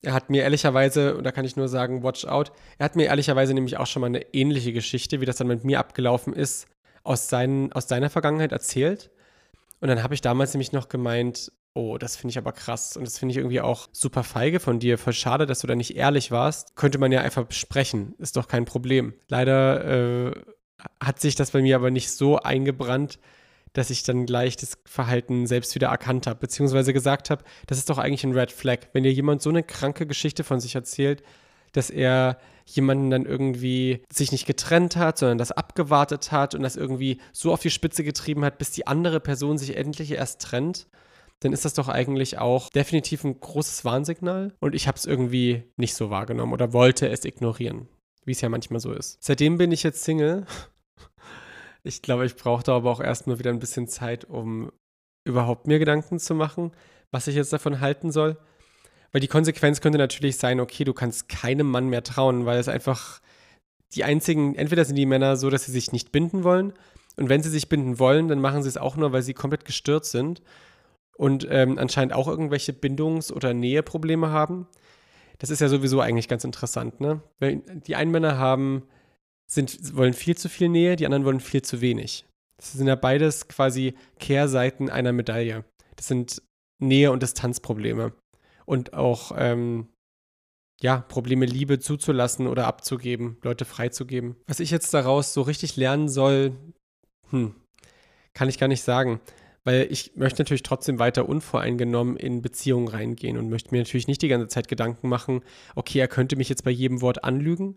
er 0.00 0.14
hat 0.14 0.30
mir 0.30 0.42
ehrlicherweise, 0.42 1.16
und 1.16 1.24
da 1.24 1.32
kann 1.32 1.44
ich 1.44 1.56
nur 1.56 1.68
sagen, 1.68 2.02
watch 2.02 2.24
out, 2.24 2.50
er 2.78 2.84
hat 2.86 2.96
mir 2.96 3.04
ehrlicherweise 3.04 3.54
nämlich 3.54 3.76
auch 3.76 3.86
schon 3.86 4.00
mal 4.00 4.06
eine 4.06 4.34
ähnliche 4.34 4.72
Geschichte, 4.72 5.20
wie 5.20 5.26
das 5.26 5.36
dann 5.36 5.46
mit 5.46 5.64
mir 5.64 5.78
abgelaufen 5.78 6.32
ist, 6.32 6.66
aus, 7.04 7.28
seinen, 7.28 7.72
aus 7.72 7.88
seiner 7.88 8.10
Vergangenheit 8.10 8.52
erzählt. 8.52 9.10
Und 9.80 9.88
dann 9.88 10.02
habe 10.02 10.14
ich 10.14 10.20
damals 10.20 10.54
nämlich 10.54 10.72
noch 10.72 10.88
gemeint, 10.88 11.52
Oh, 11.74 11.96
das 11.96 12.16
finde 12.16 12.32
ich 12.32 12.38
aber 12.38 12.52
krass. 12.52 12.96
Und 12.96 13.06
das 13.06 13.18
finde 13.18 13.32
ich 13.32 13.38
irgendwie 13.38 13.62
auch 13.62 13.88
super 13.92 14.24
feige 14.24 14.60
von 14.60 14.78
dir. 14.78 14.98
Voll 14.98 15.14
schade, 15.14 15.46
dass 15.46 15.60
du 15.60 15.66
da 15.66 15.74
nicht 15.74 15.96
ehrlich 15.96 16.30
warst. 16.30 16.76
Könnte 16.76 16.98
man 16.98 17.12
ja 17.12 17.22
einfach 17.22 17.44
besprechen. 17.44 18.14
Ist 18.18 18.36
doch 18.36 18.46
kein 18.46 18.66
Problem. 18.66 19.14
Leider 19.28 20.28
äh, 20.28 20.32
hat 21.02 21.20
sich 21.20 21.34
das 21.34 21.52
bei 21.52 21.62
mir 21.62 21.76
aber 21.76 21.90
nicht 21.90 22.10
so 22.10 22.38
eingebrannt, 22.38 23.18
dass 23.72 23.88
ich 23.88 24.02
dann 24.02 24.26
gleich 24.26 24.56
das 24.56 24.76
Verhalten 24.84 25.46
selbst 25.46 25.74
wieder 25.74 25.88
erkannt 25.88 26.26
habe. 26.26 26.40
Beziehungsweise 26.40 26.92
gesagt 26.92 27.30
habe, 27.30 27.42
das 27.66 27.78
ist 27.78 27.88
doch 27.88 27.96
eigentlich 27.96 28.24
ein 28.24 28.36
Red 28.36 28.52
Flag. 28.52 28.88
Wenn 28.92 29.04
dir 29.04 29.12
jemand 29.12 29.40
so 29.40 29.48
eine 29.48 29.62
kranke 29.62 30.06
Geschichte 30.06 30.44
von 30.44 30.60
sich 30.60 30.74
erzählt, 30.74 31.22
dass 31.72 31.88
er 31.88 32.36
jemanden 32.66 33.08
dann 33.08 33.24
irgendwie 33.24 34.02
sich 34.12 34.30
nicht 34.30 34.46
getrennt 34.46 34.96
hat, 34.96 35.16
sondern 35.16 35.38
das 35.38 35.52
abgewartet 35.52 36.32
hat 36.32 36.54
und 36.54 36.62
das 36.62 36.76
irgendwie 36.76 37.18
so 37.32 37.50
auf 37.50 37.62
die 37.62 37.70
Spitze 37.70 38.04
getrieben 38.04 38.44
hat, 38.44 38.58
bis 38.58 38.72
die 38.72 38.86
andere 38.86 39.20
Person 39.20 39.56
sich 39.56 39.74
endlich 39.74 40.12
erst 40.12 40.42
trennt 40.42 40.86
dann 41.42 41.52
ist 41.52 41.64
das 41.64 41.74
doch 41.74 41.88
eigentlich 41.88 42.38
auch 42.38 42.70
definitiv 42.70 43.24
ein 43.24 43.38
großes 43.38 43.84
Warnsignal. 43.84 44.54
Und 44.60 44.74
ich 44.74 44.86
habe 44.86 44.96
es 44.96 45.06
irgendwie 45.06 45.64
nicht 45.76 45.94
so 45.94 46.10
wahrgenommen 46.10 46.52
oder 46.52 46.72
wollte 46.72 47.08
es 47.08 47.24
ignorieren, 47.24 47.88
wie 48.24 48.32
es 48.32 48.40
ja 48.40 48.48
manchmal 48.48 48.80
so 48.80 48.92
ist. 48.92 49.22
Seitdem 49.22 49.58
bin 49.58 49.72
ich 49.72 49.82
jetzt 49.82 50.04
Single. 50.04 50.46
Ich 51.84 52.00
glaube, 52.00 52.24
ich 52.24 52.36
brauchte 52.36 52.70
aber 52.70 52.88
auch 52.92 53.00
erstmal 53.00 53.40
wieder 53.40 53.50
ein 53.50 53.58
bisschen 53.58 53.88
Zeit, 53.88 54.24
um 54.24 54.70
überhaupt 55.24 55.66
mir 55.66 55.80
Gedanken 55.80 56.20
zu 56.20 56.32
machen, 56.32 56.70
was 57.10 57.26
ich 57.26 57.34
jetzt 57.34 57.52
davon 57.52 57.80
halten 57.80 58.12
soll. 58.12 58.36
Weil 59.10 59.20
die 59.20 59.26
Konsequenz 59.26 59.80
könnte 59.80 59.98
natürlich 59.98 60.36
sein, 60.36 60.60
okay, 60.60 60.84
du 60.84 60.92
kannst 60.92 61.28
keinem 61.28 61.68
Mann 61.68 61.88
mehr 61.88 62.04
trauen, 62.04 62.46
weil 62.46 62.60
es 62.60 62.68
einfach 62.68 63.20
die 63.94 64.04
einzigen, 64.04 64.54
entweder 64.54 64.84
sind 64.84 64.94
die 64.94 65.06
Männer 65.06 65.36
so, 65.36 65.50
dass 65.50 65.64
sie 65.64 65.72
sich 65.72 65.90
nicht 65.90 66.12
binden 66.12 66.44
wollen. 66.44 66.72
Und 67.16 67.28
wenn 67.28 67.42
sie 67.42 67.50
sich 67.50 67.68
binden 67.68 67.98
wollen, 67.98 68.28
dann 68.28 68.40
machen 68.40 68.62
sie 68.62 68.68
es 68.68 68.76
auch 68.76 68.94
nur, 68.94 69.10
weil 69.10 69.22
sie 69.22 69.34
komplett 69.34 69.64
gestört 69.64 70.04
sind 70.04 70.40
und 71.16 71.46
ähm, 71.50 71.78
anscheinend 71.78 72.12
auch 72.14 72.28
irgendwelche 72.28 72.72
Bindungs- 72.72 73.32
oder 73.32 73.54
Näheprobleme 73.54 74.30
haben. 74.30 74.66
Das 75.38 75.50
ist 75.50 75.60
ja 75.60 75.68
sowieso 75.68 76.00
eigentlich 76.00 76.28
ganz 76.28 76.44
interessant, 76.44 77.00
ne? 77.00 77.20
Die 77.40 77.96
einen 77.96 78.10
Männer 78.10 78.38
haben, 78.38 78.84
sind, 79.50 79.96
wollen 79.96 80.14
viel 80.14 80.36
zu 80.36 80.48
viel 80.48 80.68
Nähe, 80.68 80.96
die 80.96 81.04
anderen 81.04 81.24
wollen 81.24 81.40
viel 81.40 81.62
zu 81.62 81.80
wenig. 81.80 82.24
Das 82.56 82.72
sind 82.72 82.86
ja 82.86 82.94
beides 82.94 83.48
quasi 83.48 83.94
Kehrseiten 84.20 84.88
einer 84.88 85.12
Medaille. 85.12 85.64
Das 85.96 86.06
sind 86.06 86.42
Nähe- 86.80 87.10
und 87.10 87.22
Distanzprobleme. 87.22 88.12
Und 88.66 88.94
auch, 88.94 89.32
ähm, 89.36 89.88
ja, 90.80 90.98
Probleme, 90.98 91.44
Liebe 91.44 91.80
zuzulassen 91.80 92.46
oder 92.46 92.66
abzugeben, 92.66 93.36
Leute 93.42 93.64
freizugeben. 93.64 94.36
Was 94.46 94.60
ich 94.60 94.70
jetzt 94.70 94.94
daraus 94.94 95.34
so 95.34 95.42
richtig 95.42 95.76
lernen 95.76 96.08
soll, 96.08 96.56
hm, 97.30 97.54
kann 98.32 98.48
ich 98.48 98.58
gar 98.58 98.68
nicht 98.68 98.82
sagen 98.82 99.20
weil 99.64 99.86
ich 99.90 100.12
möchte 100.16 100.42
natürlich 100.42 100.62
trotzdem 100.62 100.98
weiter 100.98 101.28
unvoreingenommen 101.28 102.16
in 102.16 102.42
Beziehungen 102.42 102.88
reingehen 102.88 103.36
und 103.36 103.48
möchte 103.48 103.70
mir 103.72 103.78
natürlich 103.78 104.08
nicht 104.08 104.22
die 104.22 104.28
ganze 104.28 104.48
Zeit 104.48 104.68
Gedanken 104.68 105.08
machen, 105.08 105.42
okay, 105.76 106.00
er 106.00 106.08
könnte 106.08 106.36
mich 106.36 106.48
jetzt 106.48 106.64
bei 106.64 106.70
jedem 106.70 107.00
Wort 107.00 107.24
anlügen. 107.24 107.76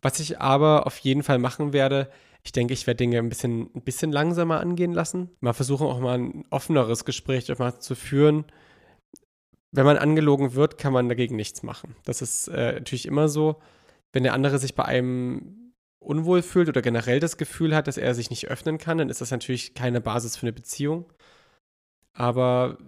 Was 0.00 0.18
ich 0.20 0.40
aber 0.40 0.86
auf 0.86 0.98
jeden 0.98 1.22
Fall 1.22 1.38
machen 1.38 1.72
werde, 1.72 2.10
ich 2.44 2.52
denke, 2.52 2.74
ich 2.74 2.86
werde 2.86 2.98
Dinge 2.98 3.18
ein 3.18 3.28
bisschen, 3.28 3.70
ein 3.74 3.82
bisschen 3.82 4.10
langsamer 4.10 4.60
angehen 4.60 4.92
lassen. 4.92 5.30
Mal 5.40 5.52
versuchen 5.52 5.86
auch 5.86 6.00
mal 6.00 6.18
ein 6.18 6.44
offeneres 6.50 7.04
Gespräch 7.04 7.46
mal 7.58 7.78
zu 7.78 7.94
führen. 7.94 8.44
Wenn 9.70 9.86
man 9.86 9.96
angelogen 9.96 10.54
wird, 10.54 10.76
kann 10.76 10.92
man 10.92 11.08
dagegen 11.08 11.36
nichts 11.36 11.62
machen. 11.62 11.94
Das 12.04 12.20
ist 12.20 12.48
äh, 12.48 12.72
natürlich 12.74 13.06
immer 13.06 13.28
so. 13.28 13.60
Wenn 14.12 14.24
der 14.24 14.34
andere 14.34 14.58
sich 14.58 14.74
bei 14.74 14.84
einem 14.84 15.61
unwohl 16.04 16.42
fühlt 16.42 16.68
oder 16.68 16.82
generell 16.82 17.20
das 17.20 17.36
Gefühl 17.36 17.74
hat, 17.74 17.86
dass 17.86 17.96
er 17.96 18.14
sich 18.14 18.30
nicht 18.30 18.48
öffnen 18.48 18.78
kann, 18.78 18.98
dann 18.98 19.08
ist 19.08 19.20
das 19.20 19.30
natürlich 19.30 19.74
keine 19.74 20.00
Basis 20.00 20.36
für 20.36 20.42
eine 20.42 20.52
Beziehung. 20.52 21.12
Aber 22.12 22.78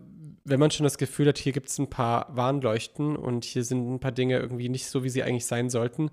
wenn 0.45 0.61
man 0.61 0.71
schon 0.71 0.85
das 0.85 0.99
Gefühl 0.99 1.29
hat, 1.29 1.39
hier 1.39 1.53
gibt 1.53 1.69
es 1.69 1.79
ein 1.79 1.89
paar 1.89 2.35
Warnleuchten 2.37 3.17
und 3.17 3.45
hier 3.45 3.65
sind 3.65 3.95
ein 3.95 4.01
paar 4.01 4.13
Dinge 4.13 4.39
irgendwie 4.39 4.69
nicht 4.69 4.87
so, 4.87 5.03
wie 5.03 5.09
sie 5.09 5.23
eigentlich 5.23 5.47
sein 5.47 5.71
sollten, 5.71 6.11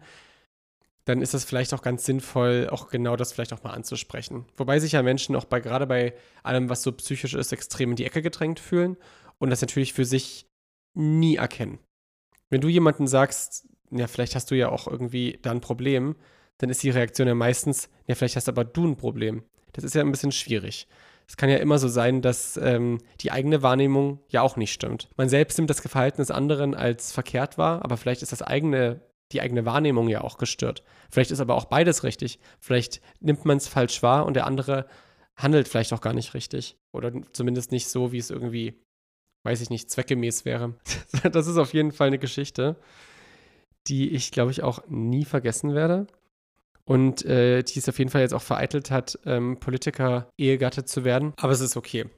dann 1.05 1.21
ist 1.21 1.33
es 1.33 1.43
vielleicht 1.43 1.73
auch 1.73 1.81
ganz 1.81 2.05
sinnvoll, 2.05 2.69
auch 2.71 2.89
genau 2.89 3.15
das 3.15 3.33
vielleicht 3.33 3.53
auch 3.53 3.63
mal 3.63 3.71
anzusprechen. 3.71 4.45
Wobei 4.55 4.79
sich 4.79 4.93
ja 4.93 5.01
Menschen 5.01 5.35
auch 5.35 5.45
bei, 5.45 5.59
gerade 5.59 5.87
bei 5.87 6.13
allem, 6.43 6.69
was 6.69 6.83
so 6.83 6.91
psychisch 6.91 7.33
ist, 7.33 7.51
extrem 7.51 7.91
in 7.91 7.95
die 7.95 8.05
Ecke 8.05 8.21
gedrängt 8.21 8.59
fühlen 8.59 8.97
und 9.39 9.49
das 9.49 9.61
natürlich 9.61 9.93
für 9.93 10.05
sich 10.05 10.45
nie 10.93 11.37
erkennen. 11.37 11.79
Wenn 12.49 12.61
du 12.61 12.67
jemanden 12.67 13.07
sagst, 13.07 13.67
ja, 13.89 14.07
vielleicht 14.07 14.35
hast 14.35 14.51
du 14.51 14.55
ja 14.55 14.69
auch 14.69 14.87
irgendwie 14.87 15.39
da 15.41 15.51
ein 15.51 15.61
Problem, 15.61 16.15
dann 16.62 16.69
ist 16.69 16.84
die 16.84 16.91
Reaktion 16.91 17.28
ja 17.28 17.34
meistens, 17.34 17.89
ja, 18.08 18.15
vielleicht 18.15 18.36
hast 18.36 18.47
aber 18.47 18.63
du 18.63 18.86
ein 18.86 18.95
Problem. 18.95 19.43
Das 19.74 19.84
ist 19.84 19.95
ja 19.95 20.02
ein 20.02 20.12
bisschen 20.12 20.32
schwierig. 20.32 20.88
Es 21.28 21.38
kann 21.38 21.50
ja 21.50 21.58
immer 21.58 21.80
so 21.80 21.88
sein, 21.88 22.21
dass 22.21 22.58
ähm, 22.58 23.00
die 23.21 23.32
eigene 23.32 23.63
Wahrnehmung 23.63 24.19
ja 24.30 24.41
auch 24.41 24.58
nicht 24.58 24.71
stimmt. 24.74 25.10
Man 25.17 25.30
selbst 25.30 25.58
nimmt 25.58 25.69
das 25.69 25.80
Verhalten 25.80 26.21
des 26.21 26.30
anderen 26.30 26.76
als 26.76 27.12
verkehrt 27.12 27.58
wahr, 27.58 27.84
aber 27.84 27.97
vielleicht 27.97 28.21
ist 28.21 28.32
das 28.32 28.41
eigene, 28.41 29.02
die 29.32 29.41
eigene 29.41 29.65
Wahrnehmung 29.65 30.08
ja 30.08 30.21
auch 30.21 30.38
gestört. 30.38 30.84
Vielleicht 31.10 31.32
ist 31.32 31.39
aber 31.39 31.56
auch 31.56 31.65
beides 31.65 32.04
richtig. 32.04 32.39
Vielleicht 32.60 33.02
nimmt 33.21 33.45
man 33.45 33.58
es 33.58 33.67
falsch 33.67 34.04
wahr 34.04 34.26
und 34.26 34.36
der 34.36 34.45
andere 34.45 34.88
handelt 35.36 35.67
vielleicht 35.67 35.93
auch 35.93 36.02
gar 36.02 36.13
nicht 36.13 36.34
richtig. 36.34 36.78
Oder 36.91 37.12
zumindest 37.32 37.71
nicht 37.71 37.88
so, 37.88 38.12
wie 38.12 38.19
es 38.19 38.30
irgendwie, 38.30 38.76
weiß 39.43 39.62
ich 39.62 39.69
nicht, 39.69 39.89
zweckgemäß 39.89 40.45
wäre. 40.45 40.76
das 41.32 41.47
ist 41.47 41.58
auf 41.58 41.74
jeden 41.74 41.91
Fall 41.91 42.08
eine 42.08 42.19
Geschichte, 42.19 42.76
die 43.88 44.12
ich, 44.12 44.32
glaube 44.32 44.52
ich, 44.52 44.62
auch 44.62 44.84
nie 44.89 45.26
vergessen 45.26 45.74
werde 45.74 46.08
und 46.91 47.23
äh, 47.23 47.63
die 47.63 47.80
es 47.80 47.88
auf 47.88 47.99
jeden 47.99 48.12
Fall 48.12 48.19
jetzt 48.19 48.34
auch 48.34 48.41
vereitelt 48.41 48.91
hat, 48.91 49.17
ähm, 49.25 49.58
Politiker-Ehegatte 49.62 50.84
zu 50.84 51.06
werden. 51.06 51.32
Aber 51.38 51.54
es 51.54 51.62
ist 51.62 51.77
okay. 51.77 52.10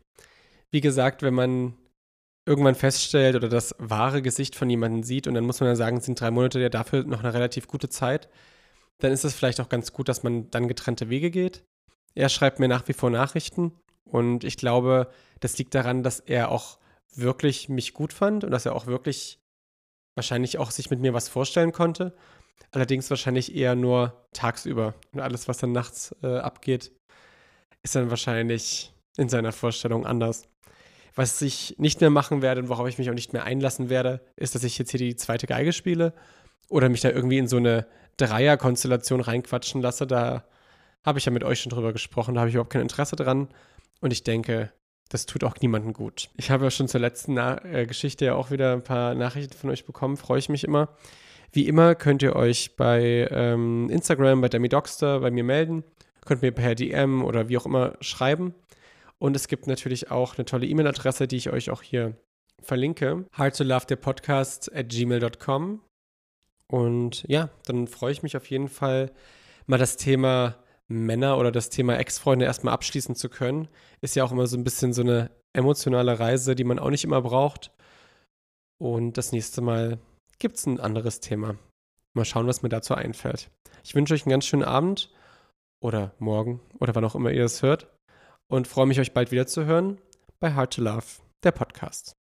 Wie 0.71 0.81
gesagt, 0.81 1.21
wenn 1.21 1.35
man 1.35 1.75
irgendwann 2.47 2.73
feststellt 2.73 3.35
oder 3.35 3.49
das 3.49 3.75
wahre 3.77 4.23
Gesicht 4.23 4.55
von 4.55 4.71
jemandem 4.71 5.03
sieht 5.03 5.27
und 5.27 5.35
dann 5.35 5.45
muss 5.45 5.59
man 5.59 5.69
ja 5.69 5.75
sagen, 5.75 6.01
sind 6.01 6.19
drei 6.19 6.31
Monate 6.31 6.59
ja 6.59 6.69
dafür 6.69 7.03
noch 7.03 7.19
eine 7.19 7.35
relativ 7.35 7.67
gute 7.67 7.87
Zeit, 7.87 8.29
dann 8.97 9.11
ist 9.11 9.23
es 9.23 9.35
vielleicht 9.35 9.61
auch 9.61 9.69
ganz 9.69 9.93
gut, 9.93 10.09
dass 10.09 10.23
man 10.23 10.49
dann 10.49 10.67
getrennte 10.67 11.07
Wege 11.07 11.29
geht. 11.29 11.63
Er 12.15 12.29
schreibt 12.29 12.57
mir 12.57 12.67
nach 12.67 12.87
wie 12.87 12.93
vor 12.93 13.11
Nachrichten 13.11 13.73
und 14.05 14.43
ich 14.43 14.57
glaube, 14.57 15.11
das 15.39 15.55
liegt 15.59 15.75
daran, 15.75 16.01
dass 16.01 16.19
er 16.19 16.49
auch 16.49 16.79
wirklich 17.13 17.69
mich 17.69 17.93
gut 17.93 18.11
fand 18.11 18.43
und 18.43 18.49
dass 18.49 18.65
er 18.65 18.73
auch 18.73 18.87
wirklich 18.87 19.37
wahrscheinlich 20.15 20.57
auch 20.57 20.71
sich 20.71 20.89
mit 20.89 20.99
mir 20.99 21.13
was 21.13 21.29
vorstellen 21.29 21.73
konnte. 21.73 22.15
Allerdings 22.71 23.09
wahrscheinlich 23.09 23.55
eher 23.55 23.75
nur 23.75 24.25
tagsüber. 24.33 24.95
Und 25.11 25.19
alles, 25.19 25.47
was 25.47 25.57
dann 25.57 25.71
nachts 25.71 26.15
äh, 26.23 26.37
abgeht, 26.37 26.91
ist 27.83 27.95
dann 27.95 28.09
wahrscheinlich 28.09 28.93
in 29.17 29.29
seiner 29.29 29.51
Vorstellung 29.51 30.05
anders. 30.05 30.47
Was 31.15 31.41
ich 31.41 31.75
nicht 31.77 32.01
mehr 32.01 32.09
machen 32.09 32.41
werde 32.41 32.61
und 32.61 32.69
worauf 32.69 32.87
ich 32.87 32.97
mich 32.97 33.09
auch 33.09 33.13
nicht 33.13 33.33
mehr 33.33 33.43
einlassen 33.43 33.89
werde, 33.89 34.21
ist, 34.35 34.55
dass 34.55 34.63
ich 34.63 34.77
jetzt 34.79 34.89
hier 34.89 34.99
die 34.99 35.15
zweite 35.15 35.45
Geige 35.45 35.71
spiele 35.71 36.13
oder 36.69 36.89
mich 36.89 37.01
da 37.01 37.09
irgendwie 37.09 37.37
in 37.37 37.47
so 37.47 37.57
eine 37.57 37.85
Dreierkonstellation 38.17 39.21
reinquatschen 39.21 39.81
lasse. 39.81 40.07
Da 40.07 40.43
habe 41.05 41.19
ich 41.19 41.25
ja 41.25 41.31
mit 41.31 41.43
euch 41.43 41.61
schon 41.61 41.69
drüber 41.69 41.93
gesprochen, 41.93 42.33
da 42.33 42.41
habe 42.41 42.49
ich 42.49 42.55
überhaupt 42.55 42.73
kein 42.73 42.81
Interesse 42.81 43.15
dran. 43.15 43.49
Und 44.01 44.11
ich 44.11 44.23
denke, 44.23 44.71
das 45.09 45.27
tut 45.27 45.43
auch 45.43 45.55
niemandem 45.61 45.93
gut. 45.93 46.29
Ich 46.35 46.49
habe 46.49 46.63
ja 46.63 46.71
schon 46.71 46.87
zur 46.87 46.99
letzten 46.99 47.35
Na 47.35 47.63
äh, 47.63 47.85
Geschichte 47.85 48.25
ja 48.25 48.33
auch 48.33 48.49
wieder 48.49 48.73
ein 48.73 48.83
paar 48.83 49.13
Nachrichten 49.13 49.55
von 49.55 49.69
euch 49.69 49.85
bekommen, 49.85 50.17
freue 50.17 50.39
ich 50.39 50.49
mich 50.49 50.63
immer. 50.63 50.89
Wie 51.53 51.67
immer 51.67 51.93
könnt 51.93 52.23
ihr 52.23 52.35
euch 52.35 52.75
bei 52.75 53.27
ähm, 53.29 53.87
Instagram, 53.91 54.41
bei 54.41 54.49
Demi 54.49 54.69
Doxter, 54.69 55.19
bei 55.19 55.29
mir 55.29 55.43
melden. 55.43 55.83
Könnt 56.25 56.41
mir 56.41 56.51
per 56.51 56.73
DM 56.73 57.23
oder 57.23 57.47
wie 57.47 57.57
auch 57.59 57.67
immer 57.67 57.93
schreiben. 58.01 58.55
Und 59.19 59.35
es 59.35 59.47
gibt 59.47 59.67
natürlich 59.67 60.09
auch 60.09 60.35
eine 60.35 60.45
tolle 60.45 60.65
E-Mail-Adresse, 60.65 61.27
die 61.27 61.35
ich 61.35 61.51
euch 61.51 61.69
auch 61.69 61.83
hier 61.83 62.17
verlinke. 62.59 63.25
Hard 63.33 63.55
to 63.55 63.63
Love 63.63 63.85
der 63.85 63.97
Podcast 63.97 64.75
at 64.75 64.89
gmail.com. 64.89 65.81
Und 66.67 67.23
ja, 67.27 67.49
dann 67.67 67.87
freue 67.87 68.13
ich 68.13 68.23
mich 68.23 68.35
auf 68.35 68.49
jeden 68.49 68.67
Fall, 68.67 69.11
mal 69.67 69.77
das 69.77 69.95
Thema 69.95 70.55
Männer 70.87 71.37
oder 71.37 71.51
das 71.51 71.69
Thema 71.69 71.97
Ex-Freunde 71.99 72.45
erstmal 72.45 72.73
abschließen 72.73 73.13
zu 73.15 73.29
können. 73.29 73.67
Ist 74.01 74.15
ja 74.15 74.23
auch 74.23 74.31
immer 74.31 74.47
so 74.47 74.57
ein 74.57 74.63
bisschen 74.63 74.91
so 74.91 75.03
eine 75.03 75.29
emotionale 75.53 76.19
Reise, 76.19 76.55
die 76.55 76.63
man 76.63 76.79
auch 76.79 76.89
nicht 76.89 77.03
immer 77.03 77.21
braucht. 77.21 77.69
Und 78.79 79.19
das 79.19 79.31
nächste 79.31 79.61
Mal 79.61 79.99
gibt 80.43 80.57
es 80.57 80.65
ein 80.65 80.81
anderes 80.81 81.21
Thema. 81.21 81.55
Mal 82.13 82.25
schauen, 82.25 82.47
was 82.47 82.63
mir 82.63 82.69
dazu 82.69 82.93
einfällt. 82.93 83.49
Ich 83.81 83.95
wünsche 83.95 84.13
euch 84.13 84.25
einen 84.25 84.31
ganz 84.31 84.45
schönen 84.45 84.65
Abend 84.65 85.09
oder 85.81 86.13
morgen 86.19 86.59
oder 86.79 86.93
wann 86.95 87.05
auch 87.05 87.15
immer 87.15 87.31
ihr 87.31 87.45
es 87.45 87.61
hört 87.61 87.87
und 88.49 88.67
freue 88.67 88.85
mich, 88.85 88.99
euch 88.99 89.13
bald 89.13 89.31
wieder 89.31 89.47
zu 89.47 89.63
hören 89.63 90.01
bei 90.41 90.53
Hard 90.53 90.73
to 90.73 90.81
Love, 90.81 91.05
der 91.45 91.53
Podcast. 91.53 92.17